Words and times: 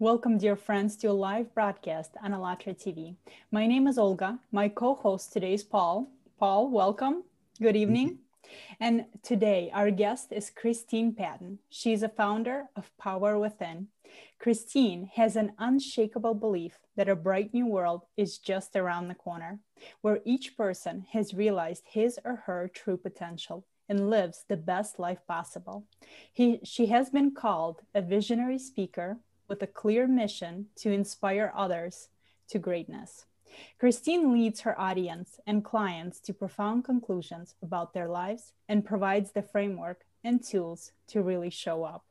Welcome, 0.00 0.38
dear 0.38 0.56
friends, 0.56 0.96
to 0.96 1.08
a 1.08 1.12
live 1.12 1.52
broadcast 1.52 2.12
on 2.22 2.32
ALLATRA 2.32 2.72
TV. 2.72 3.16
My 3.52 3.66
name 3.66 3.86
is 3.86 3.98
Olga. 3.98 4.38
My 4.50 4.66
co 4.66 4.94
host 4.94 5.30
today 5.30 5.52
is 5.52 5.62
Paul. 5.62 6.10
Paul, 6.38 6.70
welcome. 6.70 7.24
Good 7.60 7.76
evening. 7.76 8.20
And 8.80 9.04
today, 9.22 9.70
our 9.74 9.90
guest 9.90 10.32
is 10.32 10.48
Christine 10.48 11.12
Patton. 11.12 11.58
She's 11.68 12.02
a 12.02 12.08
founder 12.08 12.68
of 12.76 12.96
Power 12.96 13.38
Within. 13.38 13.88
Christine 14.38 15.10
has 15.16 15.36
an 15.36 15.52
unshakable 15.58 16.32
belief 16.32 16.78
that 16.96 17.10
a 17.10 17.14
bright 17.14 17.52
new 17.52 17.66
world 17.66 18.06
is 18.16 18.38
just 18.38 18.76
around 18.76 19.08
the 19.08 19.14
corner, 19.14 19.58
where 20.00 20.20
each 20.24 20.56
person 20.56 21.04
has 21.12 21.34
realized 21.34 21.82
his 21.84 22.18
or 22.24 22.36
her 22.46 22.70
true 22.72 22.96
potential 22.96 23.66
and 23.86 24.08
lives 24.08 24.46
the 24.48 24.56
best 24.56 24.98
life 24.98 25.20
possible. 25.28 25.84
He, 26.32 26.60
she 26.64 26.86
has 26.86 27.10
been 27.10 27.34
called 27.34 27.82
a 27.94 28.00
visionary 28.00 28.58
speaker, 28.58 29.18
with 29.50 29.62
a 29.62 29.66
clear 29.66 30.06
mission 30.06 30.66
to 30.76 30.92
inspire 30.92 31.52
others 31.54 32.08
to 32.48 32.58
greatness. 32.58 33.26
Christine 33.78 34.32
leads 34.32 34.60
her 34.60 34.80
audience 34.80 35.40
and 35.46 35.64
clients 35.64 36.20
to 36.20 36.32
profound 36.32 36.84
conclusions 36.84 37.56
about 37.60 37.92
their 37.92 38.08
lives 38.08 38.52
and 38.68 38.84
provides 38.84 39.32
the 39.32 39.42
framework 39.42 40.04
and 40.22 40.42
tools 40.42 40.92
to 41.08 41.20
really 41.20 41.50
show 41.50 41.82
up. 41.82 42.04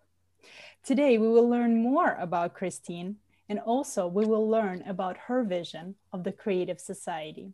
Today, 0.83 1.17
we 1.17 1.29
will 1.29 1.49
learn 1.49 1.81
more 1.81 2.17
about 2.19 2.53
Christine 2.53 3.15
and 3.47 3.59
also 3.59 4.05
we 4.05 4.25
will 4.25 4.47
learn 4.47 4.83
about 4.85 5.17
her 5.27 5.43
vision 5.43 5.95
of 6.11 6.23
the 6.25 6.33
Creative 6.33 6.79
Society. 6.79 7.53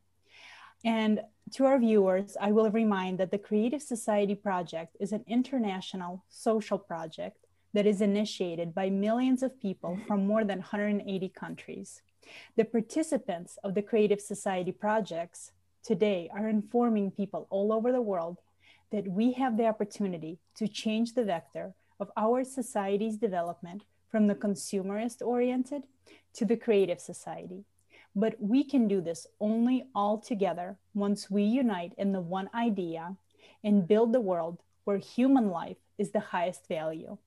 And 0.84 1.22
to 1.52 1.66
our 1.66 1.80
viewers, 1.80 2.36
I 2.42 2.52
will 2.52 2.72
remind 2.72 3.20
that 3.20 3.32
the 3.32 3.38
Creative 3.38 3.82
Society 3.82 4.36
Project 4.36 4.98
is 5.00 5.12
an 5.12 5.24
international 5.28 6.24
social 6.28 6.78
project 6.78 7.45
that 7.76 7.86
is 7.86 8.00
initiated 8.00 8.74
by 8.74 8.90
millions 8.90 9.44
of 9.44 9.60
people 9.60 10.00
from 10.08 10.26
more 10.26 10.46
than 10.46 10.60
180 10.60 11.28
countries. 11.30 12.02
The 12.56 12.64
participants 12.64 13.60
of 13.66 13.76
the 13.76 13.82
Creative 13.82 14.22
Society 14.22 14.72
projects 14.72 15.52
today 15.84 16.30
are 16.34 16.48
informing 16.48 17.12
people 17.12 17.48
all 17.50 17.74
over 17.74 17.92
the 17.92 18.02
world 18.02 18.38
that 18.94 19.06
we 19.10 19.34
have 19.34 19.58
the 19.58 19.68
opportunity 19.68 20.40
to 20.56 20.70
change 20.70 21.14
the 21.14 21.26
vector 21.26 21.74
of 22.00 22.10
our 22.16 22.46
society's 22.46 23.18
development 23.18 23.84
from 24.10 24.28
the 24.28 24.36
consumerist 24.36 25.22
oriented 25.22 25.84
to 26.34 26.46
the 26.46 26.56
creative 26.56 27.02
society. 27.02 27.66
But 28.16 28.36
we 28.40 28.64
can 28.64 28.88
do 28.88 29.02
this 29.02 29.28
only 29.42 29.84
all 29.94 30.18
together 30.18 30.78
once 30.94 31.30
we 31.30 31.44
unite 31.44 31.92
in 31.98 32.14
the 32.14 32.22
one 32.22 32.50
idea 32.56 33.18
and 33.66 33.86
build 33.86 34.14
the 34.14 34.22
world 34.22 34.60
where 34.86 34.98
human 34.98 35.50
life 35.50 35.78
is 35.98 36.12
the 36.12 36.20
highest 36.20 36.68
value. 36.68 37.18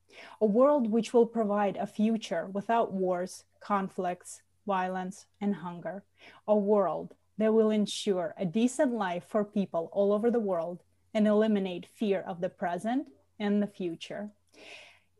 A 0.41 0.47
world 0.47 0.91
which 0.91 1.13
will 1.13 1.27
provide 1.27 1.77
a 1.77 1.87
future 1.87 2.47
without 2.53 2.93
wars, 2.93 3.45
conflicts, 3.61 4.43
violence, 4.67 5.27
and 5.41 5.57
hunger. 5.57 6.05
A 6.47 6.57
world 6.57 7.15
that 7.39 7.55
will 7.55 7.71
ensure 7.71 8.35
a 8.37 8.45
decent 8.45 8.93
life 8.93 9.25
for 9.27 9.45
people 9.45 9.89
all 9.93 10.13
over 10.13 10.31
the 10.31 10.41
world 10.41 10.83
and 11.15 11.27
eliminate 11.27 11.87
fear 11.87 12.21
of 12.21 12.41
the 12.41 12.49
present 12.49 13.09
and 13.39 13.63
the 13.63 13.67
future. 13.67 14.31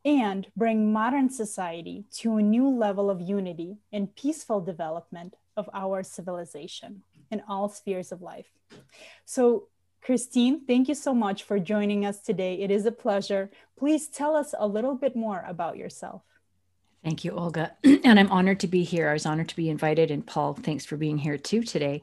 And 0.05 0.47
bring 0.57 0.93
modern 0.93 1.31
society 1.31 2.05
to 2.19 2.37
a 2.37 2.43
new 2.43 2.69
level 2.69 3.11
of 3.11 3.21
unity 3.21 3.79
and 3.93 4.15
peaceful 4.15 4.61
development 4.61 5.35
of 5.57 5.69
our 5.73 6.03
civilization 6.03 7.03
in 7.31 7.43
all 7.49 7.69
spheres 7.69 8.13
of 8.13 8.23
life. 8.23 8.47
So, 9.25 9.69
Christine, 10.09 10.65
thank 10.67 10.89
you 10.89 10.95
so 10.95 11.13
much 11.13 11.43
for 11.43 11.59
joining 11.59 12.07
us 12.07 12.23
today. 12.23 12.55
It 12.55 12.71
is 12.71 12.87
a 12.87 12.91
pleasure. 12.91 13.51
Please 13.79 14.09
tell 14.09 14.35
us 14.35 14.55
a 14.59 14.67
little 14.67 14.95
bit 14.95 15.15
more 15.15 15.45
about 15.47 15.77
yourself. 15.77 16.23
Thank 17.05 17.27
you, 17.27 17.33
Olga. 17.33 17.77
and 17.85 18.19
I'm 18.19 18.31
honored 18.31 18.61
to 18.61 18.67
be 18.67 18.85
here. 18.85 19.11
I 19.11 19.13
was 19.13 19.27
honored 19.27 19.51
to 19.51 19.57
be 19.57 19.69
invited. 19.69 20.11
And 20.11 20.27
Paul, 20.27 20.55
thanks 20.55 20.87
for 20.87 20.97
being 20.97 21.19
here 21.19 21.37
too 21.37 21.63
today. 21.63 22.01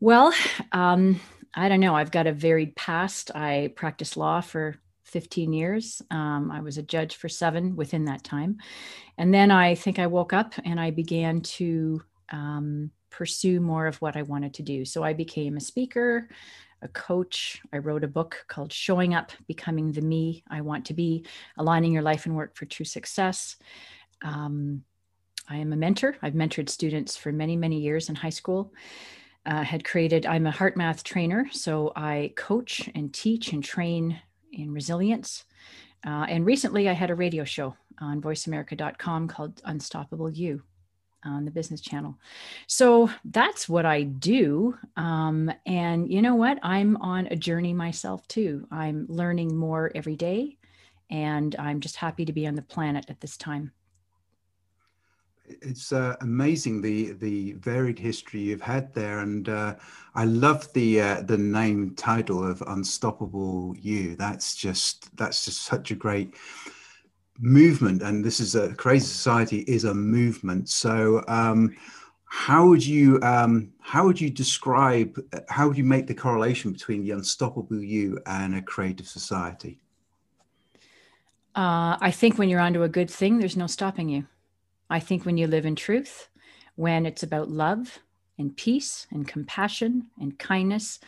Well, 0.00 0.32
um, 0.72 1.20
I 1.54 1.68
don't 1.68 1.80
know. 1.80 1.94
I've 1.94 2.10
got 2.10 2.26
a 2.26 2.32
varied 2.32 2.74
past. 2.74 3.30
I 3.34 3.74
practiced 3.76 4.16
law 4.16 4.40
for 4.40 4.76
15 5.04 5.52
years. 5.52 6.00
Um, 6.10 6.50
I 6.50 6.62
was 6.62 6.78
a 6.78 6.82
judge 6.82 7.16
for 7.16 7.28
seven 7.28 7.76
within 7.76 8.06
that 8.06 8.24
time. 8.24 8.56
And 9.18 9.34
then 9.34 9.50
I 9.50 9.74
think 9.74 9.98
I 9.98 10.06
woke 10.06 10.32
up 10.32 10.54
and 10.64 10.80
I 10.80 10.90
began 10.90 11.42
to 11.42 12.00
um, 12.30 12.92
pursue 13.10 13.60
more 13.60 13.86
of 13.86 14.00
what 14.00 14.16
I 14.16 14.22
wanted 14.22 14.54
to 14.54 14.62
do. 14.62 14.86
So 14.86 15.02
I 15.02 15.12
became 15.12 15.58
a 15.58 15.60
speaker, 15.60 16.30
a 16.82 16.88
coach. 16.88 17.60
I 17.72 17.78
wrote 17.78 18.04
a 18.04 18.08
book 18.08 18.44
called 18.48 18.72
Showing 18.72 19.14
Up, 19.14 19.32
Becoming 19.46 19.92
the 19.92 20.00
Me 20.00 20.42
I 20.48 20.60
Want 20.60 20.86
to 20.86 20.94
Be, 20.94 21.24
Aligning 21.58 21.92
Your 21.92 22.02
Life 22.02 22.26
and 22.26 22.36
Work 22.36 22.56
for 22.56 22.66
True 22.66 22.86
Success. 22.86 23.56
Um, 24.22 24.82
I 25.48 25.56
am 25.56 25.72
a 25.72 25.76
mentor. 25.76 26.16
I've 26.22 26.34
mentored 26.34 26.68
students 26.68 27.16
for 27.16 27.32
many, 27.32 27.56
many 27.56 27.80
years 27.80 28.08
in 28.08 28.14
high 28.14 28.30
school. 28.30 28.72
Uh, 29.46 29.62
had 29.62 29.84
created, 29.84 30.26
I'm 30.26 30.46
a 30.46 30.52
HeartMath 30.52 31.02
trainer, 31.02 31.48
so 31.50 31.92
I 31.96 32.32
coach 32.36 32.88
and 32.94 33.12
teach 33.12 33.52
and 33.52 33.64
train 33.64 34.20
in 34.52 34.72
resilience. 34.72 35.44
Uh, 36.06 36.26
and 36.28 36.44
recently 36.46 36.88
I 36.88 36.92
had 36.92 37.10
a 37.10 37.14
radio 37.14 37.44
show 37.44 37.74
on 38.00 38.20
voiceamerica.com 38.20 39.28
called 39.28 39.60
Unstoppable 39.64 40.30
You 40.30 40.62
on 41.24 41.44
the 41.44 41.50
business 41.50 41.80
channel. 41.80 42.18
So 42.66 43.10
that's 43.24 43.68
what 43.68 43.86
I 43.86 44.02
do. 44.02 44.76
Um, 44.96 45.52
and 45.66 46.10
you 46.10 46.22
know 46.22 46.34
what? 46.34 46.58
I'm 46.62 46.96
on 46.98 47.26
a 47.28 47.36
journey 47.36 47.72
myself 47.72 48.26
too. 48.28 48.66
I'm 48.70 49.06
learning 49.08 49.56
more 49.56 49.90
every 49.94 50.16
day, 50.16 50.58
and 51.10 51.54
I'm 51.58 51.80
just 51.80 51.96
happy 51.96 52.24
to 52.24 52.32
be 52.32 52.46
on 52.46 52.54
the 52.54 52.62
planet 52.62 53.06
at 53.08 53.20
this 53.20 53.36
time. 53.36 53.72
It's 55.62 55.92
uh, 55.92 56.14
amazing 56.20 56.80
the 56.80 57.12
the 57.12 57.54
varied 57.54 57.98
history 57.98 58.40
you've 58.40 58.60
had 58.60 58.94
there, 58.94 59.18
and 59.18 59.48
uh, 59.48 59.74
I 60.14 60.24
love 60.24 60.72
the 60.74 61.00
uh, 61.00 61.22
the 61.22 61.38
name 61.38 61.94
title 61.96 62.48
of 62.48 62.62
Unstoppable 62.68 63.74
You. 63.76 64.14
That's 64.14 64.54
just 64.54 65.14
that's 65.16 65.44
just 65.44 65.62
such 65.62 65.90
a 65.90 65.96
great 65.96 66.36
movement, 67.40 68.02
and 68.02 68.24
this 68.24 68.40
is 68.40 68.54
a 68.54 68.74
creative 68.74 69.08
society 69.08 69.60
is 69.60 69.84
a 69.84 69.94
movement. 69.94 70.68
So, 70.68 71.24
um, 71.28 71.76
how 72.26 72.66
would 72.68 72.86
you 72.86 73.20
um, 73.22 73.72
how 73.80 74.04
would 74.04 74.20
you 74.20 74.30
describe 74.30 75.18
how 75.48 75.66
would 75.66 75.76
you 75.76 75.84
make 75.84 76.06
the 76.06 76.14
correlation 76.14 76.72
between 76.72 77.02
the 77.02 77.10
unstoppable 77.10 77.82
you 77.82 78.20
and 78.26 78.54
a 78.54 78.62
creative 78.62 79.08
society? 79.08 79.80
Uh, 81.56 81.98
I 82.00 82.12
think 82.12 82.38
when 82.38 82.48
you're 82.48 82.60
onto 82.60 82.84
a 82.84 82.88
good 82.88 83.10
thing, 83.10 83.38
there's 83.38 83.56
no 83.56 83.66
stopping 83.66 84.08
you. 84.08 84.26
I 84.88 85.00
think 85.00 85.26
when 85.26 85.36
you 85.36 85.48
live 85.48 85.66
in 85.66 85.74
truth, 85.74 86.28
when 86.76 87.04
it's 87.04 87.24
about 87.24 87.50
love 87.50 87.98
and 88.38 88.56
peace 88.56 89.08
and 89.10 89.26
compassion 89.26 90.06
and 90.20 90.38
kindness, 90.38 91.00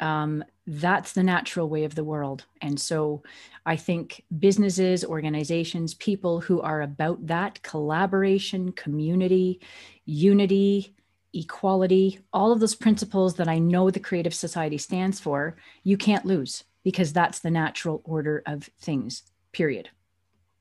um, 0.00 0.44
that's 0.66 1.12
the 1.12 1.22
natural 1.22 1.68
way 1.68 1.84
of 1.84 1.94
the 1.94 2.04
world. 2.04 2.44
And 2.60 2.80
so 2.80 3.22
I 3.64 3.76
think 3.76 4.24
businesses, 4.38 5.04
organizations, 5.04 5.94
people 5.94 6.40
who 6.40 6.60
are 6.60 6.82
about 6.82 7.26
that 7.26 7.62
collaboration, 7.62 8.72
community, 8.72 9.60
unity, 10.04 10.94
equality, 11.32 12.20
all 12.32 12.52
of 12.52 12.60
those 12.60 12.74
principles 12.74 13.34
that 13.34 13.48
I 13.48 13.58
know 13.58 13.90
the 13.90 14.00
Creative 14.00 14.34
Society 14.34 14.78
stands 14.78 15.20
for, 15.20 15.56
you 15.82 15.96
can't 15.96 16.24
lose 16.24 16.64
because 16.82 17.12
that's 17.12 17.40
the 17.40 17.50
natural 17.50 18.00
order 18.04 18.42
of 18.46 18.68
things, 18.80 19.22
period. 19.52 19.90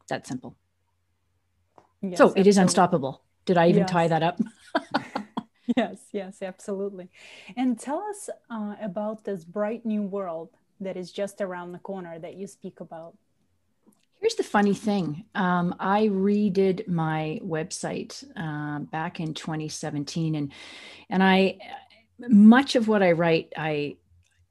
That 0.10 0.28
simple. 0.28 0.56
Yes, 2.02 2.18
so 2.18 2.34
it 2.36 2.48
is 2.48 2.58
unstoppable. 2.58 3.22
Did 3.46 3.58
I 3.58 3.70
even 3.70 3.82
yes. 3.82 3.92
tie 3.92 4.08
that 4.08 4.24
up? 4.24 4.40
yes, 5.78 5.98
yes, 6.12 6.42
absolutely. 6.42 7.10
And 7.56 7.80
tell 7.80 8.00
us 8.00 8.30
uh, 8.50 8.76
about 8.82 9.24
this 9.24 9.44
bright 9.44 9.86
new 9.86 10.02
world 10.02 10.50
that 10.80 10.98
is 10.98 11.12
just 11.12 11.42
around 11.42 11.72
the 11.72 11.80
corner 11.80 12.20
that 12.20 12.36
you 12.36 12.48
speak 12.48 12.80
about. 12.80 13.16
Here's 14.20 14.36
the 14.36 14.44
funny 14.44 14.74
thing. 14.74 15.26
Um, 15.36 15.76
I 15.80 16.08
redid 16.08 16.88
my 16.88 17.40
website 17.44 18.24
uh, 18.36 18.80
back 18.80 19.20
in 19.20 19.34
2017, 19.34 20.36
and 20.36 20.52
and 21.10 21.22
I 21.22 21.60
much 22.20 22.76
of 22.76 22.88
what 22.88 23.04
I 23.04 23.12
write, 23.12 23.54
I 23.56 23.98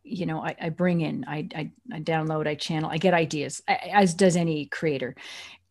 you 0.05 0.27
know, 0.27 0.45
I, 0.45 0.55
I 0.61 0.69
bring 0.69 1.01
in, 1.01 1.25
I, 1.27 1.49
I, 1.55 1.71
I 1.91 2.01
download, 2.01 2.47
I 2.47 2.55
channel, 2.55 2.91
I 2.91 2.99
get 2.99 3.15
ideas, 3.15 3.63
as 3.67 4.13
does 4.13 4.37
any 4.37 4.67
creator. 4.67 5.17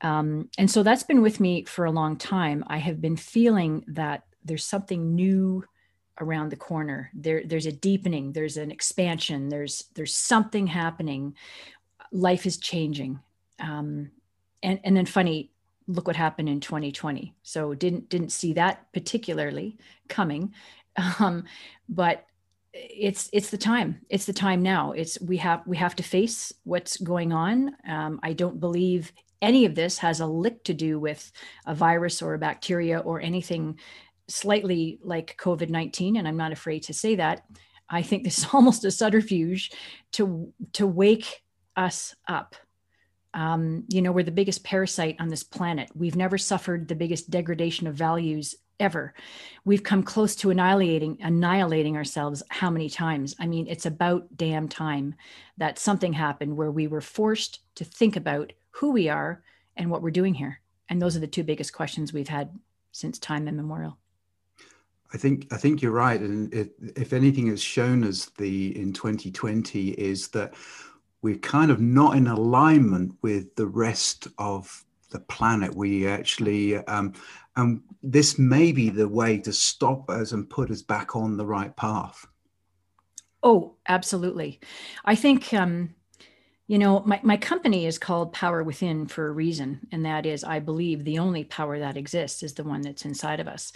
Um, 0.02 0.50
and 0.58 0.70
so 0.70 0.84
that's 0.84 1.04
been 1.04 1.22
with 1.22 1.40
me 1.40 1.64
for 1.66 1.86
a 1.86 1.92
long 1.92 2.18
time. 2.18 2.64
I 2.68 2.78
have 2.78 3.00
been 3.00 3.16
feeling 3.16 3.86
that 3.88 4.24
there's 4.46 4.66
something 4.66 5.16
new 5.16 5.64
around 6.20 6.50
the 6.50 6.56
corner. 6.56 7.10
There 7.14 7.44
there's 7.46 7.66
a 7.66 7.72
deepening 7.72 8.34
there's 8.34 8.58
an 8.58 8.72
expansion 8.72 9.50
there's 9.50 9.86
there's 9.96 10.16
something 10.16 10.68
happening. 10.68 11.36
Life 12.12 12.46
is 12.46 12.58
changing. 12.58 13.20
Um, 13.60 14.12
and 14.62 14.80
and 14.84 14.96
then 14.96 15.06
funny 15.06 15.52
look 15.88 16.08
what 16.08 16.16
happened 16.16 16.48
in 16.48 16.62
2020 16.62 17.34
so 17.44 17.74
didn't 17.74 18.08
didn't 18.08 18.32
see 18.32 18.54
that 18.54 18.92
particularly 18.94 19.78
coming. 20.08 20.54
Um, 21.20 21.46
but 21.90 22.28
it's 22.72 23.30
it's 23.34 23.50
the 23.50 23.58
time. 23.58 24.02
It's 24.10 24.26
the 24.26 24.34
time 24.34 24.62
now. 24.62 24.92
It's 24.92 25.20
we 25.22 25.38
have 25.38 25.62
we 25.66 25.78
have 25.78 25.96
to 25.96 26.04
face 26.04 26.54
what's 26.64 26.98
going 26.98 27.34
on. 27.34 27.76
Um, 27.88 28.20
i 28.24 28.34
don't 28.34 28.60
believe 28.60 29.12
any 29.44 29.66
of 29.66 29.76
this 29.76 29.98
has 29.98 30.22
a 30.22 30.26
lick 30.26 30.64
to 30.64 30.74
do 30.74 30.98
with 30.98 31.32
a 31.66 31.76
virus 31.76 32.22
or 32.22 32.34
a 32.34 32.40
bacteria 32.40 33.00
or 33.00 33.20
anything 33.20 33.78
slightly 34.28 35.00
like 35.04 35.38
COVID 35.38 35.70
19, 35.70 36.18
and 36.18 36.28
I'm 36.28 36.38
not 36.38 36.52
afraid 36.52 36.84
to 36.84 36.94
say 36.94 37.16
that, 37.16 37.44
I 37.90 38.02
think 38.02 38.24
this 38.24 38.40
is 38.40 38.48
almost 38.54 38.86
a 38.86 38.92
subterfuge 38.92 39.72
to, 40.14 40.54
to 40.74 40.88
wake 40.88 41.44
us 41.76 42.16
up. 42.28 42.56
Um, 43.34 43.86
you 43.90 44.02
know, 44.02 44.12
we're 44.12 44.24
the 44.24 44.32
biggest 44.32 44.64
parasite 44.64 45.16
on 45.20 45.28
this 45.28 45.44
planet. 45.44 45.90
We've 45.96 46.16
never 46.16 46.38
suffered 46.38 46.88
the 46.88 46.96
biggest 46.96 47.32
degradation 47.32 47.88
of 47.88 47.96
values 47.96 48.56
ever. 48.80 49.14
We've 49.66 49.84
come 49.84 50.04
close 50.04 50.36
to 50.38 50.50
annihilating 50.50 51.18
annihilating 51.22 51.96
ourselves 51.96 52.44
how 52.50 52.70
many 52.70 52.90
times? 52.90 53.36
I 53.40 53.48
mean, 53.48 53.68
it's 53.68 53.86
about 53.86 54.28
damn 54.36 54.68
time 54.68 55.16
that 55.58 55.80
something 55.80 56.14
happened 56.14 56.56
where 56.56 56.72
we 56.72 56.88
were 56.88 57.02
forced 57.02 57.60
to 57.76 57.86
think 57.86 58.16
about 58.16 58.54
who 58.72 58.92
we 58.92 59.10
are 59.10 59.44
and 59.78 59.90
what 59.90 60.02
we're 60.02 60.12
doing 60.12 60.34
here. 60.34 60.60
And 60.90 61.02
those 61.02 61.16
are 61.16 61.22
the 61.22 61.28
two 61.28 61.44
biggest 61.44 61.74
questions 61.74 62.14
we've 62.14 62.28
had 62.28 62.50
since 62.92 63.18
time 63.18 63.48
immemorial. 63.48 63.98
I 65.14 65.18
think 65.18 65.48
I 65.52 65.58
think 65.58 65.82
you're 65.82 65.92
right, 65.92 66.20
and 66.20 66.52
if 66.96 67.14
anything 67.14 67.48
has 67.48 67.62
shown 67.62 68.04
us 68.04 68.32
the 68.38 68.80
in 68.80 68.94
2020 68.94 69.90
is 69.92 70.30
that 70.30 70.54
we're 71.22 71.38
kind 71.38 71.72
of 71.72 71.80
not 71.80 72.18
in 72.18 72.28
alignment 72.28 73.16
with 73.22 73.56
the 73.56 73.68
rest 73.68 74.28
of 74.38 74.84
the 75.12 75.20
planet. 75.20 75.76
We 75.76 76.08
actually, 76.08 76.78
um, 76.78 77.14
and 77.56 77.82
this 78.02 78.40
may 78.40 78.72
be 78.72 78.90
the 78.90 79.08
way 79.08 79.38
to 79.40 79.54
stop 79.54 80.10
us 80.10 80.32
and 80.32 80.50
put 80.50 80.72
us 80.72 80.82
back 80.82 81.16
on 81.16 81.38
the 81.38 81.46
right 81.46 81.74
path. 81.76 82.26
Oh, 83.44 83.76
absolutely. 83.88 84.60
I 85.06 85.16
think 85.16 85.54
um, 85.54 85.94
you 86.68 86.78
know, 86.78 87.02
my, 87.06 87.20
my 87.24 87.38
company 87.38 87.86
is 87.86 88.00
called 88.00 88.32
Power 88.32 88.64
Within 88.64 89.06
for 89.08 89.28
a 89.28 89.32
reason. 89.32 89.86
And 89.92 90.06
that 90.06 90.26
is, 90.26 90.44
I 90.44 90.60
believe 90.60 91.04
the 91.04 91.20
only 91.20 91.44
power 91.44 91.78
that 91.80 91.98
exists 91.98 92.42
is 92.42 92.54
the 92.54 92.64
one 92.64 92.82
that's 92.82 93.06
inside 93.06 93.40
of 93.40 93.48
us. 93.48 93.74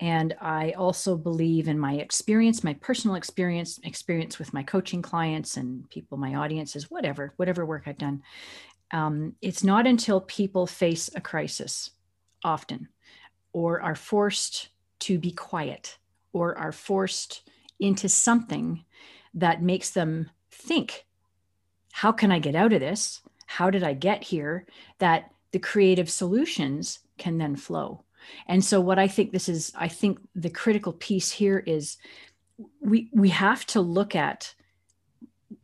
And 0.00 0.36
I 0.40 0.72
also 0.72 1.16
believe 1.16 1.66
in 1.66 1.78
my 1.78 1.94
experience, 1.94 2.62
my 2.62 2.74
personal 2.74 3.16
experience, 3.16 3.80
experience 3.82 4.38
with 4.38 4.52
my 4.54 4.62
coaching 4.62 5.02
clients 5.02 5.56
and 5.56 5.88
people, 5.90 6.18
my 6.18 6.36
audiences, 6.36 6.90
whatever, 6.90 7.32
whatever 7.36 7.66
work 7.66 7.84
I've 7.86 7.98
done. 7.98 8.22
Um, 8.92 9.34
it's 9.42 9.64
not 9.64 9.86
until 9.86 10.20
people 10.20 10.66
face 10.66 11.10
a 11.14 11.20
crisis 11.20 11.90
often 12.44 12.88
or 13.52 13.80
are 13.80 13.96
forced 13.96 14.68
to 15.00 15.18
be 15.18 15.32
quiet 15.32 15.98
or 16.32 16.56
are 16.56 16.72
forced 16.72 17.48
into 17.80 18.08
something 18.08 18.84
that 19.34 19.62
makes 19.62 19.90
them 19.90 20.30
think 20.50 21.06
how 21.98 22.12
can 22.12 22.30
I 22.30 22.38
get 22.38 22.54
out 22.54 22.72
of 22.72 22.78
this? 22.78 23.22
How 23.46 23.70
did 23.70 23.82
I 23.82 23.92
get 23.92 24.22
here? 24.22 24.66
That 25.00 25.32
the 25.50 25.58
creative 25.58 26.08
solutions 26.08 27.00
can 27.16 27.38
then 27.38 27.56
flow. 27.56 28.04
And 28.46 28.64
so 28.64 28.80
what 28.80 28.98
I 28.98 29.08
think 29.08 29.32
this 29.32 29.48
is, 29.48 29.72
I 29.76 29.88
think 29.88 30.18
the 30.34 30.50
critical 30.50 30.92
piece 30.92 31.30
here 31.30 31.58
is 31.58 31.96
we 32.80 33.08
we 33.12 33.28
have 33.28 33.64
to 33.66 33.80
look 33.80 34.16
at 34.16 34.54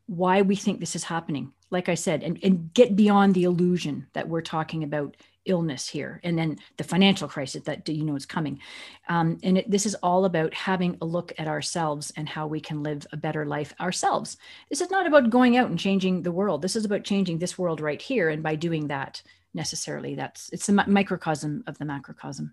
why 0.06 0.43
we 0.43 0.56
think 0.56 0.81
this 0.81 0.96
is 0.96 1.05
happening. 1.05 1.52
Like 1.70 1.88
I 1.88 1.94
said, 1.94 2.22
and, 2.22 2.38
and 2.43 2.72
get 2.72 2.94
beyond 2.94 3.34
the 3.34 3.44
illusion 3.44 4.06
that 4.12 4.28
we're 4.28 4.43
talking 4.43 4.84
about 4.84 5.16
illness 5.46 5.88
here 5.88 6.20
and 6.25 6.38
then 6.38 6.58
the 6.78 6.84
financial 6.84 7.28
crisis 7.28 7.62
that 7.64 7.88
you 7.88 8.05
know 8.05 8.16
is 8.16 8.26
coming. 8.26 8.61
Um, 9.08 9.38
and 9.43 9.58
it, 9.58 9.70
this 9.70 9.87
is 9.87 9.94
all 9.96 10.25
about 10.25 10.55
having 10.55 10.96
a 11.00 11.05
look 11.05 11.32
at 11.38 11.49
ourselves 11.49 12.12
and 12.17 12.28
how 12.28 12.46
we 12.46 12.60
can 12.60 12.82
live 12.82 13.06
a 13.12 13.17
better 13.17 13.44
life 13.44 13.75
ourselves. 13.81 14.37
This 14.70 14.81
is 14.81 14.90
not 14.90 15.06
about 15.06 15.31
going 15.31 15.56
out 15.56 15.69
and 15.69 15.78
changing 15.78 16.22
the 16.22 16.32
world. 16.32 16.62
This 16.62 16.76
is 16.76 16.84
about 16.84 17.05
changing 17.05 17.38
this 17.38 17.58
world 17.58 17.81
right 17.81 18.00
here. 18.00 18.28
And 18.28 18.43
by 18.43 18.55
doing 18.55 18.88
that 18.88 19.22
necessarily 19.55 20.15
that's 20.15 20.51
it's 20.53 20.69
a 20.69 20.73
microcosm 20.73 21.65
of 21.67 21.79
the 21.79 21.85
macrocosm 21.85 22.53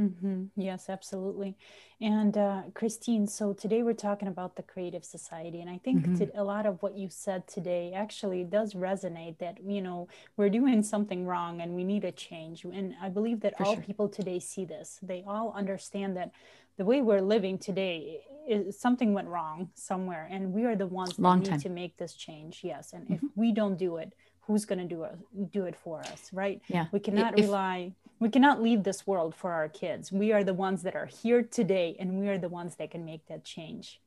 Mm-hmm. 0.00 0.44
Yes, 0.56 0.88
absolutely. 0.88 1.56
And 2.00 2.36
uh, 2.36 2.62
Christine, 2.74 3.26
so 3.26 3.52
today 3.52 3.82
we're 3.82 3.92
talking 3.92 4.28
about 4.28 4.56
the 4.56 4.62
Creative 4.62 5.04
Society. 5.04 5.60
And 5.60 5.68
I 5.68 5.78
think 5.78 6.02
mm-hmm. 6.02 6.14
to, 6.16 6.40
a 6.40 6.44
lot 6.44 6.64
of 6.64 6.82
what 6.82 6.96
you 6.96 7.08
said 7.10 7.46
today 7.46 7.92
actually 7.94 8.44
does 8.44 8.74
resonate 8.74 9.38
that, 9.38 9.58
you 9.62 9.82
know, 9.82 10.08
we're 10.36 10.48
doing 10.48 10.82
something 10.82 11.26
wrong 11.26 11.60
and 11.60 11.74
we 11.74 11.84
need 11.84 12.04
a 12.04 12.12
change. 12.12 12.64
And 12.64 12.94
I 13.02 13.08
believe 13.08 13.40
that 13.40 13.58
For 13.58 13.64
all 13.64 13.74
sure. 13.74 13.82
people 13.82 14.08
today 14.08 14.38
see 14.38 14.64
this. 14.64 14.98
They 15.02 15.22
all 15.26 15.52
understand 15.54 16.16
that 16.16 16.30
the 16.78 16.84
way 16.84 17.02
we're 17.02 17.20
living 17.20 17.58
today 17.58 18.20
is 18.48 18.80
something 18.80 19.12
went 19.12 19.28
wrong 19.28 19.70
somewhere. 19.74 20.26
And 20.30 20.52
we 20.52 20.64
are 20.64 20.76
the 20.76 20.86
ones 20.86 21.16
that 21.16 21.22
Long 21.22 21.40
need 21.40 21.50
time. 21.50 21.60
to 21.60 21.68
make 21.68 21.98
this 21.98 22.14
change. 22.14 22.60
Yes. 22.62 22.94
And 22.94 23.04
mm-hmm. 23.04 23.14
if 23.14 23.20
we 23.34 23.52
don't 23.52 23.76
do 23.76 23.98
it, 23.98 24.14
who's 24.50 24.64
going 24.64 24.78
to 24.78 24.94
do 24.94 25.04
it 25.04 25.16
do 25.52 25.64
it 25.64 25.76
for 25.76 26.00
us 26.00 26.30
right? 26.32 26.60
Yeah. 26.68 26.86
We 26.92 27.00
cannot 27.00 27.38
if, 27.38 27.46
rely 27.46 27.92
we 28.20 28.28
cannot 28.28 28.62
leave 28.62 28.84
this 28.84 29.06
world 29.06 29.34
for 29.34 29.50
our 29.50 29.68
kids. 29.68 30.12
We 30.12 30.30
are 30.32 30.44
the 30.44 30.54
ones 30.54 30.82
that 30.82 30.94
are 30.94 31.06
here 31.06 31.42
today 31.42 31.96
and 31.98 32.20
we 32.20 32.28
are 32.28 32.38
the 32.38 32.50
ones 32.50 32.76
that 32.76 32.90
can 32.90 33.04
make 33.06 33.26
that 33.26 33.44
change. 33.44 33.98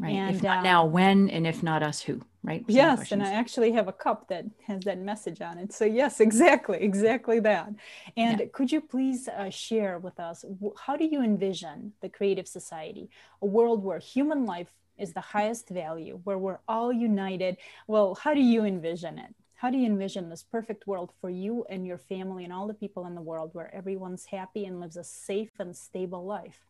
Right. 0.00 0.14
And 0.14 0.34
if 0.34 0.42
not 0.42 0.60
uh, 0.60 0.62
now 0.62 0.86
when 0.86 1.28
and 1.28 1.46
if 1.46 1.62
not 1.62 1.82
us 1.82 2.00
who 2.00 2.22
right? 2.42 2.64
Yes 2.66 3.00
questions. 3.00 3.20
and 3.20 3.22
i 3.22 3.38
actually 3.38 3.72
have 3.72 3.86
a 3.86 3.92
cup 3.92 4.28
that 4.28 4.46
has 4.66 4.80
that 4.84 4.98
message 4.98 5.42
on 5.42 5.58
it. 5.58 5.74
So 5.74 5.84
yes 5.84 6.20
exactly 6.20 6.78
exactly 6.90 7.38
that. 7.40 7.68
And 8.16 8.40
yeah. 8.40 8.46
could 8.50 8.72
you 8.72 8.80
please 8.80 9.28
uh, 9.28 9.50
share 9.50 9.98
with 9.98 10.18
us 10.18 10.46
how 10.86 10.96
do 10.96 11.04
you 11.04 11.22
envision 11.22 11.92
the 12.00 12.08
creative 12.08 12.48
society 12.48 13.10
a 13.42 13.46
world 13.46 13.84
where 13.84 13.98
human 13.98 14.46
life 14.46 14.72
is 14.96 15.12
the 15.12 15.20
highest 15.20 15.68
value 15.68 16.20
where 16.24 16.38
we're 16.38 16.60
all 16.66 16.90
united? 16.90 17.58
Well 17.86 18.14
how 18.14 18.32
do 18.32 18.40
you 18.40 18.64
envision 18.64 19.18
it 19.18 19.34
how 19.60 19.68
do 19.68 19.76
you 19.76 19.84
envision 19.84 20.30
this 20.30 20.42
perfect 20.42 20.86
world 20.86 21.12
for 21.20 21.28
you 21.28 21.66
and 21.68 21.86
your 21.86 21.98
family 21.98 22.44
and 22.44 22.52
all 22.52 22.66
the 22.66 22.72
people 22.72 23.04
in 23.04 23.14
the 23.14 23.20
world 23.20 23.50
where 23.52 23.74
everyone's 23.74 24.24
happy 24.24 24.64
and 24.64 24.80
lives 24.80 24.96
a 24.96 25.04
safe 25.04 25.50
and 25.58 25.76
stable 25.76 26.24
life? 26.24 26.60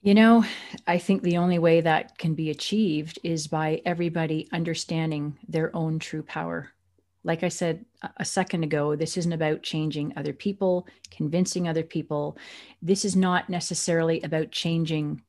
You 0.00 0.14
know, 0.14 0.42
I 0.86 0.96
think 0.96 1.22
the 1.22 1.36
only 1.36 1.58
way 1.58 1.82
that 1.82 2.16
can 2.16 2.32
be 2.32 2.48
achieved 2.48 3.18
is 3.22 3.46
by 3.46 3.82
everybody 3.84 4.48
understanding 4.52 5.36
their 5.46 5.70
own 5.76 5.98
true 5.98 6.22
power. 6.22 6.70
Like 7.24 7.42
I 7.42 7.48
said 7.48 7.84
a 8.16 8.24
second 8.24 8.64
ago, 8.64 8.96
this 8.96 9.18
isn't 9.18 9.34
about 9.34 9.62
changing 9.62 10.14
other 10.16 10.32
people, 10.32 10.86
convincing 11.10 11.68
other 11.68 11.84
people. 11.84 12.38
This 12.80 13.04
is 13.04 13.14
not 13.14 13.50
necessarily 13.50 14.22
about 14.22 14.50
changing 14.50 15.20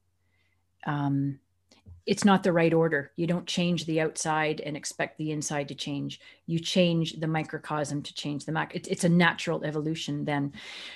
um, 0.85 1.39
it's 2.05 2.25
not 2.25 2.43
the 2.43 2.51
right 2.51 2.73
order. 2.73 3.11
You 3.15 3.27
don't 3.27 3.47
change 3.47 3.85
the 3.85 4.01
outside 4.01 4.59
and 4.59 4.75
expect 4.75 5.17
the 5.17 5.31
inside 5.31 5.69
to 5.69 5.75
change. 5.75 6.19
You 6.47 6.59
change 6.59 7.13
the 7.13 7.27
microcosm 7.27 8.01
to 8.01 8.13
change 8.13 8.43
the 8.43 8.51
macro. 8.51 8.75
It's, 8.75 8.89
it's 8.89 9.03
a 9.05 9.09
natural 9.09 9.63
evolution 9.63 10.25
then. 10.25 10.53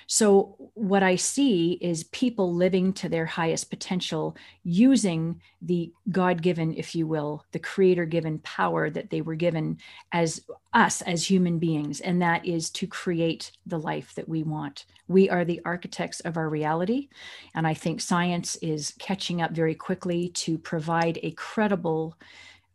So, 0.07 0.71
what 0.73 1.03
I 1.03 1.15
see 1.15 1.73
is 1.73 2.03
people 2.05 2.53
living 2.53 2.91
to 2.93 3.09
their 3.09 3.25
highest 3.25 3.69
potential 3.69 4.35
using 4.63 5.41
the 5.61 5.93
God 6.11 6.41
given, 6.41 6.73
if 6.73 6.93
you 6.93 7.07
will, 7.07 7.45
the 7.51 7.59
creator 7.59 8.05
given 8.05 8.39
power 8.39 8.89
that 8.89 9.09
they 9.09 9.21
were 9.21 9.35
given 9.35 9.77
as 10.11 10.43
us 10.77 11.01
as 11.01 11.27
human 11.27 11.57
beings. 11.57 12.01
And 12.01 12.21
that 12.21 12.45
is 12.45 12.69
to 12.71 12.85
create 12.85 13.51
the 13.65 13.79
life 13.79 14.13
that 14.13 14.29
we 14.29 14.43
want. 14.43 14.85
We 15.07 15.27
are 15.27 15.43
the 15.43 15.59
architects 15.65 16.19
of 16.19 16.37
our 16.37 16.49
reality. 16.49 17.09
And 17.55 17.65
I 17.65 17.73
think 17.73 17.99
science 17.99 18.55
is 18.57 18.93
catching 18.99 19.41
up 19.41 19.51
very 19.51 19.73
quickly 19.73 20.29
to 20.29 20.59
provide 20.59 21.19
a 21.23 21.31
credible 21.31 22.15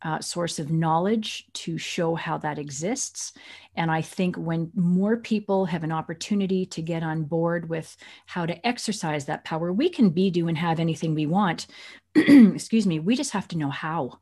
uh, 0.01 0.19
source 0.19 0.59
of 0.59 0.69
knowledge 0.69 1.47
to 1.53 1.77
show 1.77 2.13
how 2.13 2.37
that 2.37 2.59
exists. 2.59 3.31
And 3.77 3.89
I 3.89 4.01
think 4.01 4.35
when 4.35 4.69
more 4.75 5.15
people 5.15 5.65
have 5.65 5.85
an 5.85 5.93
opportunity 5.93 6.65
to 6.65 6.81
get 6.81 7.03
on 7.03 7.23
board 7.23 7.69
with 7.69 7.95
how 8.25 8.45
to 8.45 8.67
exercise 8.67 9.23
that 9.25 9.45
power, 9.45 9.71
we 9.71 9.87
can 9.87 10.09
be, 10.09 10.29
do, 10.29 10.49
and 10.49 10.57
have 10.57 10.81
anything 10.81 11.15
we 11.15 11.25
want. 11.25 11.67
Excuse 12.15 12.85
me, 12.85 12.99
we 12.99 13.15
just 13.15 13.31
have 13.31 13.47
to 13.47 13.57
know 13.57 13.69
how. 13.69 14.19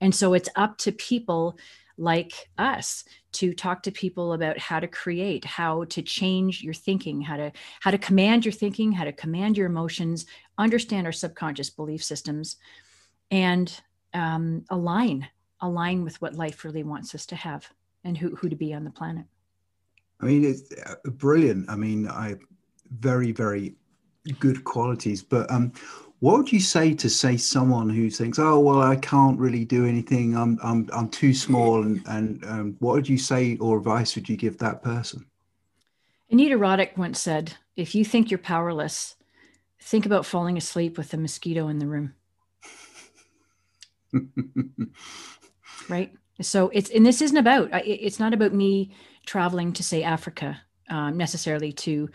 And 0.00 0.14
so 0.14 0.32
it's 0.32 0.48
up 0.56 0.78
to 0.78 0.92
people 0.92 1.58
like 2.00 2.48
us 2.56 3.04
to 3.32 3.52
talk 3.52 3.82
to 3.82 3.92
people 3.92 4.32
about 4.32 4.58
how 4.58 4.80
to 4.80 4.88
create 4.88 5.44
how 5.44 5.84
to 5.84 6.00
change 6.00 6.62
your 6.62 6.72
thinking 6.72 7.20
how 7.20 7.36
to 7.36 7.52
how 7.80 7.90
to 7.90 7.98
command 7.98 8.44
your 8.44 8.52
thinking 8.52 8.90
how 8.90 9.04
to 9.04 9.12
command 9.12 9.56
your 9.56 9.66
emotions 9.66 10.24
understand 10.56 11.06
our 11.06 11.12
subconscious 11.12 11.68
belief 11.68 12.02
systems 12.02 12.56
and 13.30 13.80
um, 14.14 14.64
align 14.70 15.28
align 15.60 16.02
with 16.02 16.20
what 16.22 16.34
life 16.34 16.64
really 16.64 16.82
wants 16.82 17.14
us 17.14 17.26
to 17.26 17.36
have 17.36 17.68
and 18.04 18.16
who, 18.16 18.34
who 18.34 18.48
to 18.48 18.56
be 18.56 18.72
on 18.72 18.84
the 18.84 18.90
planet. 18.90 19.26
I 20.20 20.24
mean 20.24 20.44
it's 20.44 20.72
uh, 20.72 20.94
brilliant. 21.10 21.68
I 21.68 21.76
mean 21.76 22.08
i 22.08 22.36
very 22.98 23.32
very 23.32 23.74
good 24.38 24.64
qualities. 24.64 25.22
But 25.22 25.50
um 25.50 25.72
what 26.20 26.36
would 26.36 26.52
you 26.52 26.60
say 26.60 26.94
to 26.94 27.10
say 27.10 27.36
someone 27.36 27.90
who 27.90 28.08
thinks 28.08 28.38
oh 28.38 28.60
well 28.60 28.80
i 28.82 28.96
can't 28.96 29.38
really 29.38 29.64
do 29.64 29.86
anything. 29.86 30.36
I'm 30.36 30.58
i'm, 30.62 30.88
I'm 30.92 31.08
too 31.08 31.34
small 31.34 31.82
and 31.82 32.02
and 32.06 32.44
um, 32.44 32.76
what 32.78 32.94
would 32.94 33.08
you 33.08 33.18
say 33.18 33.56
or 33.56 33.78
advice 33.78 34.14
would 34.14 34.28
you 34.28 34.36
give 34.36 34.58
that 34.58 34.82
person? 34.82 35.26
Anita 36.30 36.56
roddick 36.56 36.96
once 36.96 37.20
said 37.20 37.54
if 37.76 37.94
you 37.94 38.04
think 38.04 38.30
you're 38.30 38.38
powerless 38.38 39.16
think 39.80 40.06
about 40.06 40.26
falling 40.26 40.56
asleep 40.56 40.98
with 40.98 41.12
a 41.14 41.16
mosquito 41.16 41.68
in 41.68 41.78
the 41.78 41.86
room. 41.86 42.14
Right? 45.88 46.12
So 46.40 46.70
it's 46.72 46.88
and 46.90 47.04
this 47.04 47.20
isn't 47.20 47.36
about 47.36 47.70
it's 47.84 48.20
not 48.20 48.32
about 48.32 48.54
me 48.54 48.92
traveling 49.26 49.72
to 49.72 49.82
say 49.82 50.04
Africa 50.04 50.60
um, 50.90 51.16
necessarily 51.16 51.72
to 51.72 52.08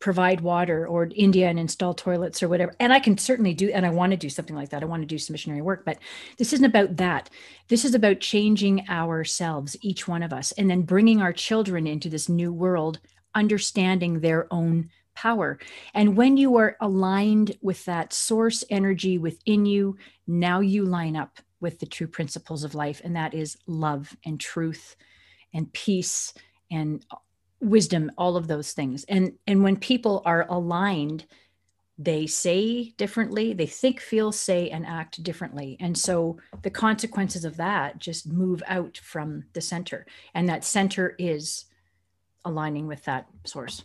provide 0.00 0.40
water 0.40 0.88
or 0.88 1.10
India 1.14 1.46
and 1.48 1.58
install 1.58 1.92
toilets 1.92 2.42
or 2.42 2.48
whatever. 2.48 2.74
And 2.80 2.92
I 2.92 3.00
can 3.00 3.18
certainly 3.18 3.52
do, 3.52 3.70
and 3.70 3.84
I 3.84 3.90
want 3.90 4.12
to 4.12 4.16
do 4.16 4.30
something 4.30 4.56
like 4.56 4.70
that. 4.70 4.82
I 4.82 4.86
want 4.86 5.02
to 5.02 5.06
do 5.06 5.18
some 5.18 5.34
missionary 5.34 5.60
work, 5.60 5.84
but 5.84 5.98
this 6.38 6.54
isn't 6.54 6.64
about 6.64 6.96
that. 6.96 7.28
This 7.68 7.84
is 7.84 7.94
about 7.94 8.20
changing 8.20 8.88
ourselves, 8.88 9.76
each 9.82 10.08
one 10.08 10.22
of 10.22 10.32
us, 10.32 10.52
and 10.52 10.70
then 10.70 10.82
bringing 10.82 11.20
our 11.20 11.34
children 11.34 11.86
into 11.86 12.08
this 12.08 12.30
new 12.30 12.50
world, 12.50 12.98
understanding 13.34 14.20
their 14.20 14.46
own 14.50 14.88
power. 15.14 15.58
And 15.92 16.16
when 16.16 16.38
you 16.38 16.56
are 16.56 16.78
aligned 16.80 17.58
with 17.60 17.84
that 17.84 18.14
source 18.14 18.64
energy 18.70 19.18
within 19.18 19.66
you, 19.66 19.98
now 20.26 20.60
you 20.60 20.86
line 20.86 21.14
up 21.14 21.40
with 21.60 21.78
the 21.78 21.86
true 21.86 22.06
principles 22.06 22.64
of 22.64 22.74
life, 22.74 23.02
and 23.04 23.14
that 23.16 23.34
is 23.34 23.58
love 23.66 24.16
and 24.24 24.40
truth 24.40 24.96
and 25.52 25.70
peace 25.74 26.32
and 26.70 27.04
wisdom 27.60 28.10
all 28.16 28.36
of 28.36 28.48
those 28.48 28.72
things. 28.72 29.04
And 29.04 29.34
and 29.46 29.62
when 29.62 29.76
people 29.76 30.22
are 30.24 30.46
aligned 30.48 31.26
they 32.02 32.26
say 32.26 32.94
differently 32.96 33.52
they 33.52 33.66
think 33.66 34.00
feel 34.00 34.32
say 34.32 34.70
and 34.70 34.86
act 34.86 35.22
differently. 35.22 35.76
And 35.80 35.96
so 35.96 36.38
the 36.62 36.70
consequences 36.70 37.44
of 37.44 37.58
that 37.58 37.98
just 37.98 38.26
move 38.26 38.62
out 38.66 38.96
from 38.96 39.44
the 39.52 39.60
center. 39.60 40.06
And 40.34 40.48
that 40.48 40.64
center 40.64 41.14
is 41.18 41.66
aligning 42.42 42.86
with 42.86 43.04
that 43.04 43.26
source. 43.44 43.84